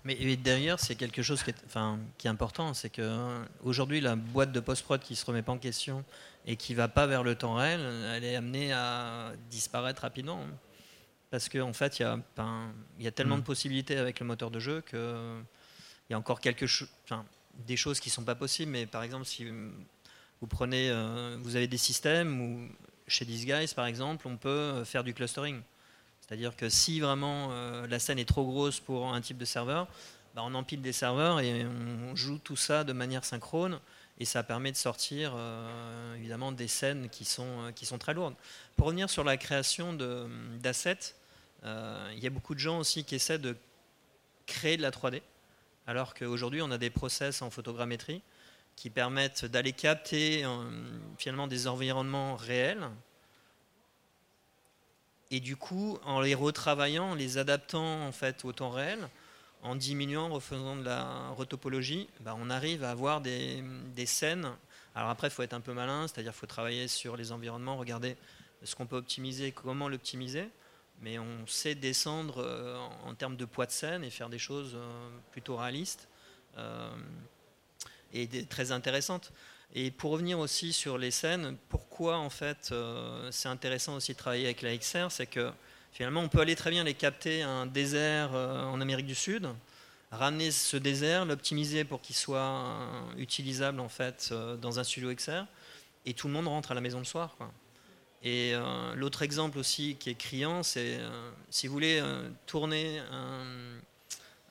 [0.05, 4.51] Mais derrière, c'est quelque chose qui est, enfin, qui est important, c'est qu'aujourd'hui, la boîte
[4.51, 6.05] de post-prod qui se remet pas en question
[6.45, 7.81] et qui va pas vers le temps réel,
[8.13, 10.41] elle est amenée à disparaître rapidement.
[11.31, 12.19] Parce qu'en en fait, il y, a,
[12.99, 13.41] il y a tellement mm.
[13.41, 15.41] de possibilités avec le moteur de jeu que
[16.13, 16.67] y a encore quelque
[17.05, 17.25] enfin,
[17.67, 21.57] des choses qui ne sont pas possibles, mais par exemple, si vous prenez, euh, vous
[21.57, 22.69] avez des systèmes où,
[23.09, 25.61] chez Disguise par exemple, on peut euh, faire du clustering.
[26.21, 29.89] C'est-à-dire que si vraiment euh, la scène est trop grosse pour un type de serveur,
[30.35, 33.81] bah, on empile des serveurs et on joue tout ça de manière synchrone
[34.19, 35.35] et ça permet de sortir
[36.17, 38.35] évidemment des scènes qui sont, qui sont très lourdes.
[38.77, 39.93] Pour revenir sur la création
[40.63, 41.15] d'assets,
[41.65, 43.57] il y a beaucoup de gens aussi qui essaient de
[44.47, 45.23] créer de la 3D
[45.87, 48.23] alors qu'aujourd'hui on a des process en photogrammétrie
[48.77, 50.49] qui permettent d'aller capter euh,
[51.19, 52.89] finalement des environnements réels
[55.31, 59.09] et du coup en les retravaillant, en les adaptant en fait au temps réel,
[59.63, 63.63] en diminuant, en refaisant de la retopologie, bah, on arrive à avoir des,
[64.05, 64.51] scènes.
[64.95, 67.77] Alors après, il faut être un peu malin, c'est-à-dire qu'il faut travailler sur les environnements,
[67.77, 68.17] regarder
[68.65, 70.49] ce qu'on peut optimiser, comment l'optimiser
[71.03, 74.75] mais on sait descendre euh, en termes de poids de scène et faire des choses
[74.77, 76.09] euh, plutôt réalistes
[76.57, 76.91] euh,
[78.13, 79.33] et très intéressantes.
[79.75, 82.75] Et pour revenir aussi sur les scènes, pourquoi en fait
[83.31, 85.51] c'est intéressant aussi de travailler avec la XR, c'est que
[85.93, 89.49] finalement on peut aller très bien les capter un désert en Amérique du Sud,
[90.11, 92.67] ramener ce désert, l'optimiser pour qu'il soit
[93.17, 95.47] utilisable en fait dans un studio XR,
[96.05, 97.35] et tout le monde rentre à la maison le soir.
[98.25, 103.01] Et euh, l'autre exemple aussi qui est criant, c'est euh, si vous voulez euh, tourner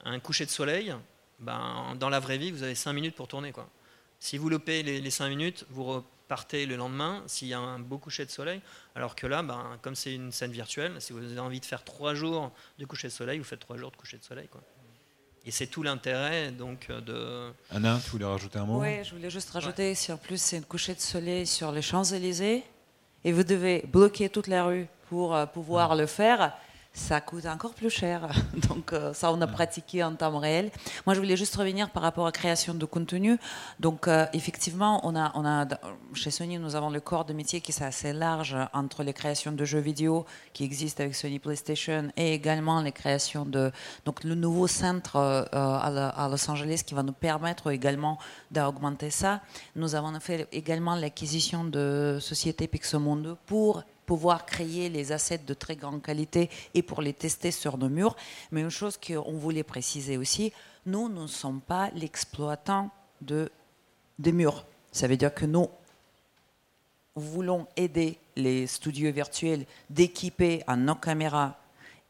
[0.04, 0.94] un, coucher de soleil,
[1.40, 3.54] ben, dans la vraie vie, vous avez 5 minutes pour tourner.
[3.54, 3.70] Quoi.
[4.20, 7.80] Si vous lopez les, les 5 minutes, vous repartez le lendemain s'il y a un
[7.80, 8.62] beau coucher de soleil.
[8.94, 11.86] Alors que là, ben, comme c'est une scène virtuelle, si vous avez envie de faire
[11.86, 14.50] 3 jours de coucher de soleil, vous faites 3 jours de coucher de soleil.
[14.50, 14.62] Quoi.
[15.46, 17.52] Et c'est tout l'intérêt donc de.
[17.72, 18.82] Anna, tu voulais rajouter un mot?
[18.82, 21.82] Oui, je voulais juste rajouter, si en plus c'est une coucher de soleil sur les
[21.82, 22.64] Champs-Élysées,
[23.24, 26.54] et vous devez bloquer toute la rue pour euh, pouvoir le faire,
[26.94, 28.30] ça coûte encore plus cher.
[28.70, 30.72] Donc euh, ça, on a pratiqué en temps réel.
[31.06, 33.38] Moi, je voulais juste revenir par rapport à création de contenu.
[33.80, 35.68] Donc euh, effectivement, on a, on a,
[36.14, 39.52] chez Sony, nous avons le corps de métier qui est assez large entre les créations
[39.54, 43.72] de jeux vidéo qui existent avec Sony PlayStation et également les créations de
[44.06, 48.18] donc le nouveau centre euh, à, Los Angeles qui va nous permettre également
[48.52, 49.42] d'augmenter ça.
[49.76, 55.78] Nous avons fait également l'acquisition de société Pixomondo pour pouvoir créer les assets de très
[55.78, 58.18] grande qualité et pour les tester sur nos murs.
[58.52, 60.52] Mais une chose qu'on voulait préciser aussi,
[60.86, 62.90] nous, nous ne sommes pas l'exploitant
[63.22, 63.50] de,
[64.20, 64.66] des murs.
[64.92, 65.70] Ça veut dire que nous
[67.16, 71.58] voulons aider les studios virtuels d'équiper en nos caméras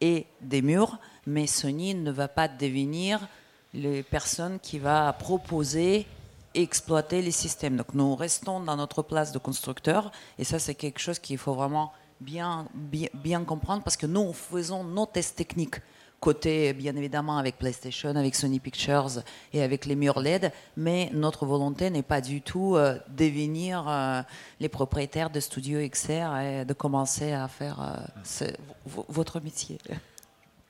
[0.02, 0.98] et des murs,
[1.28, 3.28] mais Sony ne va pas devenir
[3.76, 6.08] les personnes qui va proposer
[6.54, 7.78] exploiter les systèmes.
[7.78, 11.54] Donc nous restons dans notre place de constructeur et ça c'est quelque chose qu'il faut
[11.54, 12.68] vraiment bien,
[13.14, 15.82] bien, comprendre parce que nous faisons nos tests techniques
[16.20, 19.24] côté bien évidemment avec PlayStation, avec Sony Pictures
[19.54, 24.22] et avec les murs LED, mais notre volonté n'est pas du tout euh, devenir euh,
[24.60, 28.06] les propriétaires de studios XR et de commencer à faire
[28.40, 28.52] euh,
[28.86, 29.80] votre métier.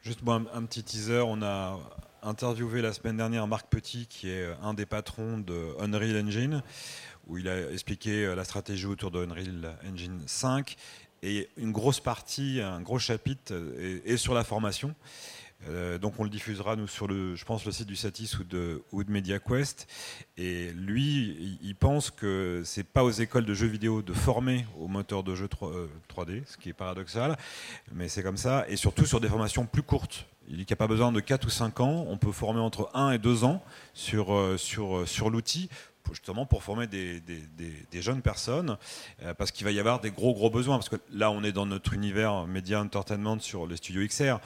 [0.04, 1.78] Juste un, un petit teaser, on a
[2.24, 6.64] interviewé la semaine dernière Marc Petit, qui est un des patrons de Unreal Engine,
[7.28, 10.76] où il a expliqué euh, la stratégie autour de Unreal Engine 5.
[11.24, 13.54] Et une grosse partie, un gros chapitre
[14.06, 14.96] est, sur la formation.
[15.70, 18.44] Euh, donc on le diffusera nous sur le, je pense le site du Satis ou
[18.44, 19.88] de, ou de MediaQuest.
[20.38, 24.88] Et lui, il, pense que c'est pas aux écoles de jeux vidéo de former au
[24.88, 25.72] moteur de jeu 3,
[26.10, 27.38] 3D, euh, ce qui est paradoxal,
[27.94, 28.66] mais c'est comme ça.
[28.68, 30.26] Et surtout sur des formations plus courtes.
[30.52, 32.60] Il dit qu'il n'y a pas besoin de 4 ou 5 ans, on peut former
[32.60, 35.70] entre 1 et 2 ans sur, euh, sur, euh, sur l'outil
[36.10, 37.22] justement pour former des,
[37.94, 38.76] jeunes personnes,
[39.22, 41.54] euh, parce qu'il va y avoir des gros gros besoins, parce que là on est
[41.54, 44.40] dans notre univers média entertainment sur les studios XR,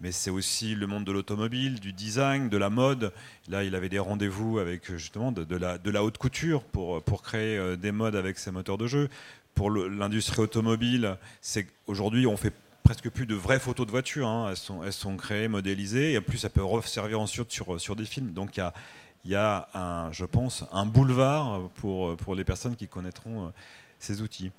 [0.00, 3.12] mais c'est aussi le monde de l'automobile, du design, de la mode.
[3.48, 7.22] Là il avait des rendez-vous avec justement de, la, de la haute couture pour, pour
[7.22, 9.08] créer des modes avec ses moteurs de jeu.
[9.54, 14.28] Pour l'industrie automobile, c'est aujourd'hui on fait presque plus de vraies photos de voitures.
[14.28, 14.52] Hein.
[14.84, 18.32] Elles, sont, créées, modélisées, et en plus, ça peut servir ensuite sur, sur des films.
[18.32, 23.50] Donc, il y a, je pense, un boulevard pour, pour les personnes qui connaîtront euh,
[23.98, 24.50] ces outils.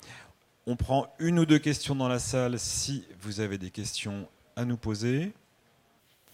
[0.66, 4.64] On prend une ou deux questions dans la salle si vous avez des questions à
[4.64, 5.32] nous poser.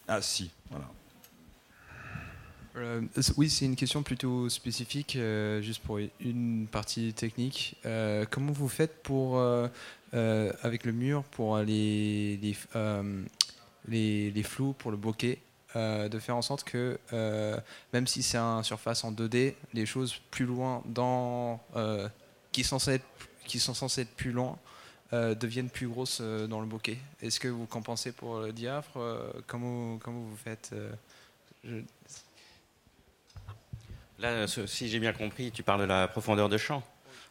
[0.06, 0.86] Ah si, voilà.
[2.80, 3.02] Euh,
[3.36, 7.76] oui, c'est une question plutôt spécifique, euh, juste pour une partie technique.
[8.30, 9.40] comment vous faites pour,
[10.12, 12.54] avec le mur pour les,
[14.42, 15.38] flous, pour le bokeh
[15.76, 17.56] euh, de faire en sorte que, euh,
[17.92, 20.82] même si c'est un surface en 2D, les choses plus loin,
[21.76, 22.08] euh,
[22.50, 24.58] qui, sont censées être, plus loin,
[25.12, 26.98] deviennent plus grosses dans le bokeh.
[27.22, 30.74] Est-ce que vous compensez pour le diaphragme comment, vous faites
[34.20, 36.82] Là, si j'ai bien compris, tu parles de la profondeur de champ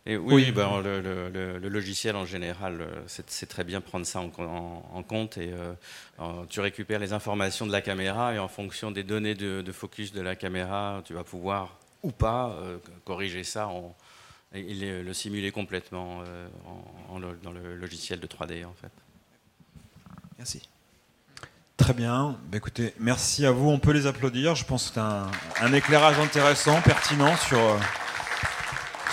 [0.07, 5.51] oui, ben, le, logiciel en général, euh, c'est très bien prendre ça en, compte et
[5.51, 10.11] euh, tu récupères les informations de la caméra et en fonction des données de, focus
[10.11, 13.69] de la caméra, tu vas pouvoir ou pas euh, corriger ça
[14.53, 16.23] et, le simuler complètement
[17.09, 18.91] dans le logiciel de 3D en fait.
[20.37, 20.67] Merci.
[21.79, 22.37] Très bien.
[22.51, 23.69] Ben, écoutez, merci à vous.
[23.69, 24.53] On peut les applaudir.
[24.53, 27.59] Je pense que c'est un, éclairage intéressant, pertinent sur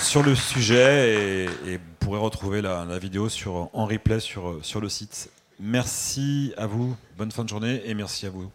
[0.03, 4.89] sur le sujet et, vous pourrez retrouver la, vidéo sur, en replay sur, sur le
[4.89, 5.31] site.
[5.59, 8.51] Merci à vous, bonne fin de journée et merci à vous.